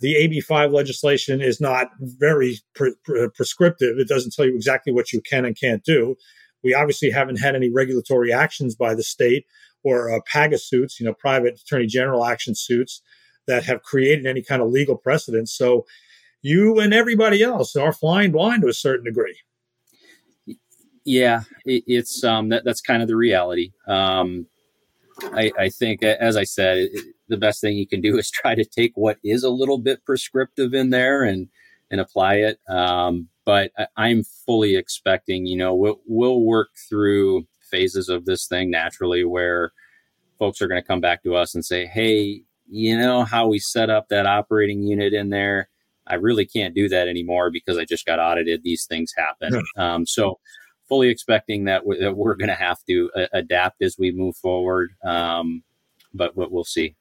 the 0.00 0.14
AB5 0.14 0.72
legislation 0.72 1.40
is 1.40 1.60
not 1.60 1.88
very 2.00 2.58
pre- 2.74 2.94
pre- 3.04 3.28
prescriptive. 3.34 3.98
It 3.98 4.08
doesn't 4.08 4.32
tell 4.32 4.46
you 4.46 4.54
exactly 4.54 4.92
what 4.92 5.12
you 5.12 5.20
can 5.20 5.44
and 5.44 5.58
can't 5.58 5.84
do. 5.84 6.16
We 6.64 6.74
obviously 6.74 7.10
haven't 7.10 7.36
had 7.36 7.54
any 7.54 7.70
regulatory 7.70 8.32
actions 8.32 8.74
by 8.74 8.94
the 8.94 9.02
state 9.02 9.46
or 9.84 10.10
uh, 10.10 10.20
PAGA 10.26 10.58
suits, 10.58 10.98
you 10.98 11.06
know, 11.06 11.14
private 11.14 11.60
attorney 11.60 11.86
general 11.86 12.24
action 12.24 12.54
suits 12.54 13.02
that 13.46 13.64
have 13.64 13.82
created 13.82 14.26
any 14.26 14.42
kind 14.42 14.62
of 14.62 14.68
legal 14.68 14.96
precedent. 14.96 15.48
So 15.48 15.86
you 16.42 16.78
and 16.78 16.92
everybody 16.92 17.42
else 17.42 17.74
are 17.76 17.92
flying 17.92 18.32
blind 18.32 18.62
to 18.62 18.68
a 18.68 18.74
certain 18.74 19.04
degree. 19.04 19.38
Yeah, 21.04 21.42
it, 21.64 21.84
it's 21.86 22.22
um, 22.22 22.50
that, 22.50 22.64
that's 22.64 22.82
kind 22.82 23.02
of 23.02 23.08
the 23.08 23.16
reality. 23.16 23.72
Um, 23.86 24.46
I, 25.32 25.50
I, 25.58 25.68
think, 25.70 26.02
as 26.02 26.36
I 26.36 26.44
said, 26.44 26.88
it, 26.92 27.04
the 27.28 27.36
best 27.36 27.60
thing 27.60 27.76
you 27.76 27.86
can 27.86 28.00
do 28.00 28.18
is 28.18 28.30
try 28.30 28.54
to 28.54 28.64
take 28.64 28.92
what 28.94 29.18
is 29.24 29.42
a 29.42 29.50
little 29.50 29.78
bit 29.78 30.04
prescriptive 30.04 30.74
in 30.74 30.90
there 30.90 31.22
and 31.22 31.48
and 31.90 32.00
apply 32.00 32.34
it. 32.34 32.58
Um, 32.68 33.28
but 33.44 33.72
I, 33.96 34.08
am 34.08 34.24
fully 34.24 34.76
expecting, 34.76 35.46
you 35.46 35.56
know, 35.56 35.74
we'll, 35.74 36.00
we'll 36.06 36.42
work 36.42 36.68
through 36.88 37.46
phases 37.70 38.08
of 38.08 38.24
this 38.24 38.46
thing 38.46 38.70
naturally 38.70 39.24
where 39.24 39.72
folks 40.38 40.62
are 40.62 40.68
going 40.68 40.80
to 40.80 40.86
come 40.86 41.00
back 41.00 41.22
to 41.22 41.34
us 41.34 41.54
and 41.54 41.64
say, 41.64 41.86
hey, 41.86 42.42
you 42.70 42.96
know 42.98 43.24
how 43.24 43.48
we 43.48 43.58
set 43.58 43.90
up 43.90 44.08
that 44.08 44.26
operating 44.26 44.82
unit 44.82 45.12
in 45.12 45.30
there? 45.30 45.68
I 46.06 46.14
really 46.14 46.46
can't 46.46 46.74
do 46.74 46.88
that 46.88 47.08
anymore 47.08 47.50
because 47.50 47.76
I 47.76 47.84
just 47.84 48.06
got 48.06 48.18
audited. 48.18 48.62
These 48.62 48.86
things 48.86 49.12
happen. 49.16 49.62
Um, 49.76 50.06
so, 50.06 50.38
fully 50.88 51.08
expecting 51.08 51.64
that, 51.64 51.80
w- 51.80 52.00
that 52.00 52.16
we're 52.16 52.34
going 52.34 52.48
to 52.48 52.54
have 52.54 52.78
to 52.88 53.10
uh, 53.14 53.26
adapt 53.34 53.82
as 53.82 53.96
we 53.98 54.10
move 54.10 54.34
forward. 54.36 54.90
Um, 55.04 55.62
but, 56.14 56.34
but 56.34 56.50
we'll 56.50 56.64
see. 56.64 56.96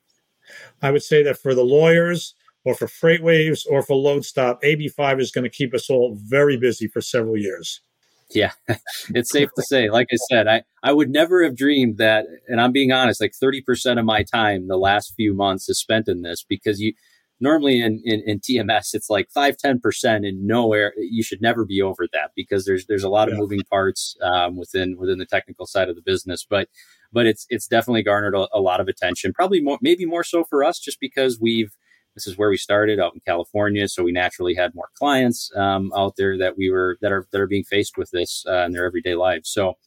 I 0.81 0.91
would 0.91 1.03
say 1.03 1.23
that 1.23 1.37
for 1.37 1.55
the 1.55 1.63
lawyers 1.63 2.35
or 2.65 2.75
for 2.75 2.87
FreightWaves 2.87 3.65
or 3.69 3.81
for 3.81 3.95
Loadstop, 3.95 4.61
AB5 4.61 5.21
is 5.21 5.31
going 5.31 5.43
to 5.43 5.49
keep 5.49 5.73
us 5.73 5.89
all 5.89 6.17
very 6.21 6.57
busy 6.57 6.87
for 6.87 6.99
several 6.99 7.37
years. 7.37 7.81
Yeah, 8.29 8.51
it's 9.15 9.31
safe 9.31 9.49
to 9.55 9.63
say. 9.69 9.89
Like 9.89 10.07
I 10.11 10.17
said, 10.29 10.47
I, 10.47 10.63
I 10.83 10.91
would 10.91 11.09
never 11.09 11.43
have 11.43 11.55
dreamed 11.55 11.97
that, 11.97 12.25
and 12.47 12.59
I'm 12.59 12.71
being 12.71 12.91
honest, 12.91 13.21
like 13.21 13.33
30% 13.41 13.99
of 13.99 14.05
my 14.05 14.23
time 14.23 14.67
the 14.67 14.77
last 14.77 15.13
few 15.15 15.33
months 15.33 15.69
is 15.69 15.79
spent 15.79 16.07
in 16.07 16.23
this 16.23 16.43
because 16.47 16.79
you 16.79 16.93
normally 17.39 17.81
in, 17.81 18.01
in, 18.03 18.23
in 18.25 18.39
TMS, 18.39 18.93
it's 18.93 19.09
like 19.09 19.29
5 19.31 19.55
10% 19.63 20.27
and 20.27 20.45
nowhere. 20.45 20.93
You 20.97 21.23
should 21.23 21.41
never 21.41 21.65
be 21.65 21.81
over 21.81 22.07
that 22.13 22.31
because 22.35 22.65
there's 22.65 22.85
there's 22.87 23.03
a 23.03 23.09
lot 23.09 23.27
of 23.27 23.35
yeah. 23.35 23.39
moving 23.39 23.61
parts 23.69 24.15
um, 24.21 24.57
within 24.57 24.97
within 24.97 25.19
the 25.19 25.25
technical 25.25 25.65
side 25.65 25.89
of 25.89 25.95
the 25.95 26.01
business. 26.01 26.45
But 26.49 26.69
but 27.11 27.25
it's 27.25 27.45
it's 27.49 27.67
definitely 27.67 28.03
garnered 28.03 28.35
a, 28.35 28.47
a 28.53 28.59
lot 28.59 28.79
of 28.79 28.87
attention, 28.87 29.33
probably 29.33 29.61
more, 29.61 29.77
maybe 29.81 30.05
more 30.05 30.23
so 30.23 30.43
for 30.43 30.63
us 30.63 30.79
just 30.79 30.99
because 30.99 31.39
we've 31.39 31.71
this 32.17 32.25
is 32.25 32.35
where 32.35 32.49
we 32.49 32.57
started 32.57 32.99
out 32.99 33.13
in 33.13 33.21
California, 33.27 33.87
so 33.87 34.03
we 34.03 34.11
naturally 34.11 34.55
had 34.55 34.73
more 34.73 34.89
clients 34.95 35.51
um, 35.55 35.93
out 35.95 36.15
there 36.15 36.35
that 36.39 36.57
we 36.57 36.71
were 36.71 36.97
that 37.01 37.11
are 37.11 37.27
that 37.31 37.39
are 37.39 37.45
being 37.45 37.63
faced 37.63 37.95
with 37.95 38.09
this 38.09 38.43
uh, 38.49 38.65
in 38.65 38.71
their 38.71 38.87
everyday 38.87 39.13
lives. 39.13 39.51
So, 39.51 39.77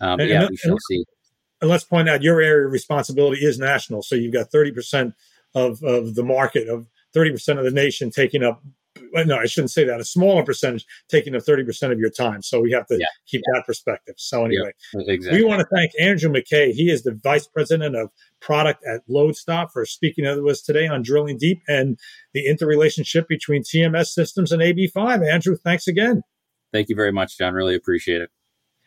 um, 0.00 0.18
and, 0.18 0.30
yeah, 0.30 0.40
and, 0.40 0.50
we 0.50 0.56
shall 0.56 0.78
see. 0.88 1.04
And 1.60 1.68
let's 1.68 1.84
point 1.84 2.08
out 2.08 2.22
your 2.22 2.40
area 2.40 2.66
of 2.66 2.72
responsibility 2.72 3.44
is 3.44 3.58
national, 3.58 4.02
so 4.02 4.14
you've 4.14 4.32
got 4.32 4.50
thirty 4.50 4.72
percent 4.72 5.12
of 5.54 5.82
of 5.82 6.14
the 6.14 6.24
market 6.24 6.68
of 6.70 6.88
thirty 7.12 7.30
percent 7.30 7.58
of 7.58 7.66
the 7.66 7.70
nation 7.70 8.10
taking 8.10 8.42
up 8.42 8.62
no, 9.12 9.36
I 9.38 9.46
shouldn't 9.46 9.70
say 9.70 9.84
that. 9.84 10.00
A 10.00 10.04
smaller 10.04 10.44
percentage 10.44 10.84
taking 11.08 11.34
up 11.34 11.42
30% 11.42 11.92
of 11.92 11.98
your 11.98 12.10
time. 12.10 12.42
So 12.42 12.60
we 12.60 12.72
have 12.72 12.86
to 12.86 12.98
yeah. 12.98 13.06
keep 13.26 13.42
yeah. 13.46 13.58
that 13.58 13.66
perspective. 13.66 14.14
So 14.18 14.44
anyway, 14.44 14.72
yeah, 14.94 15.12
exactly. 15.12 15.42
we 15.42 15.48
want 15.48 15.60
to 15.60 15.66
thank 15.74 15.92
Andrew 16.00 16.30
McKay. 16.30 16.72
He 16.72 16.90
is 16.90 17.02
the 17.02 17.18
vice 17.22 17.46
president 17.46 17.96
of 17.96 18.10
product 18.40 18.84
at 18.86 19.00
Loadstop 19.08 19.72
for 19.72 19.84
speaking 19.84 20.24
to 20.24 20.48
us 20.48 20.62
today 20.62 20.86
on 20.86 21.02
Drilling 21.02 21.38
Deep 21.38 21.60
and 21.68 21.98
the 22.32 22.46
interrelationship 22.46 23.28
between 23.28 23.62
TMS 23.62 24.06
systems 24.06 24.52
and 24.52 24.62
AB5. 24.62 25.28
Andrew, 25.28 25.56
thanks 25.56 25.88
again. 25.88 26.22
Thank 26.72 26.88
you 26.88 26.96
very 26.96 27.12
much, 27.12 27.38
John. 27.38 27.54
Really 27.54 27.76
appreciate 27.76 28.20
it. 28.20 28.30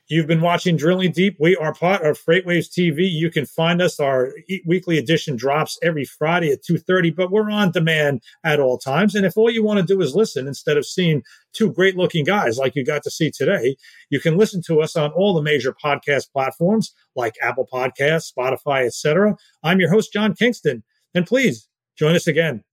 You've 0.10 0.28
been 0.28 0.39
watching 0.39 0.78
Drilling 0.78 1.12
Deep. 1.12 1.36
We 1.38 1.58
are 1.58 1.74
part 1.74 2.06
of 2.06 2.17
FreightWaves 2.17 2.70
TV. 2.70 3.12
You 3.12 3.30
can 3.30 3.46
find 3.46 3.82
us. 3.82 4.00
Our 4.00 4.32
weekly 4.65 4.98
edition 4.98 5.36
drops 5.36 5.78
every 5.84 6.06
Friday 6.06 6.50
at 6.52 6.63
2.30, 6.63 7.13
but 7.13 7.30
we're 7.30 7.52
on 7.52 7.72
demand 7.72 8.22
at 8.46 8.62
all 8.62 8.78
times. 8.78 9.15
And 9.15 9.26
if 9.26 9.36
all 9.36 9.50
you 9.50 9.65
want 9.65 9.80
to 9.82 9.86
do 9.86 10.02
is 10.02 10.15
listen 10.15 10.48
instead 10.48 10.78
of 10.78 10.86
seeing 10.86 11.24
two 11.52 11.74
great 11.74 11.98
looking 11.98 12.24
guys 12.24 12.58
like 12.58 12.74
you 12.74 12.86
got 12.86 13.04
to 13.04 13.12
see 13.12 13.32
today, 13.32 13.76
you 14.10 14.22
can 14.22 14.38
listen 14.38 14.62
to 14.67 14.82
us 14.82 14.96
on 14.96 15.12
all 15.12 15.34
the 15.34 15.41
major 15.41 15.74
podcast 15.74 16.32
platforms 16.32 16.93
like 17.17 17.36
Apple 17.41 17.67
Podcasts, 17.72 18.32
Spotify, 18.32 18.86
etc. 18.86 19.36
I'm 19.62 19.82
your 19.82 19.89
host, 19.89 20.13
John 20.13 20.36
Kingston. 20.36 20.84
And 21.13 21.28
please 21.28 21.67
join 21.98 22.15
us 22.15 22.28
again. 22.28 22.63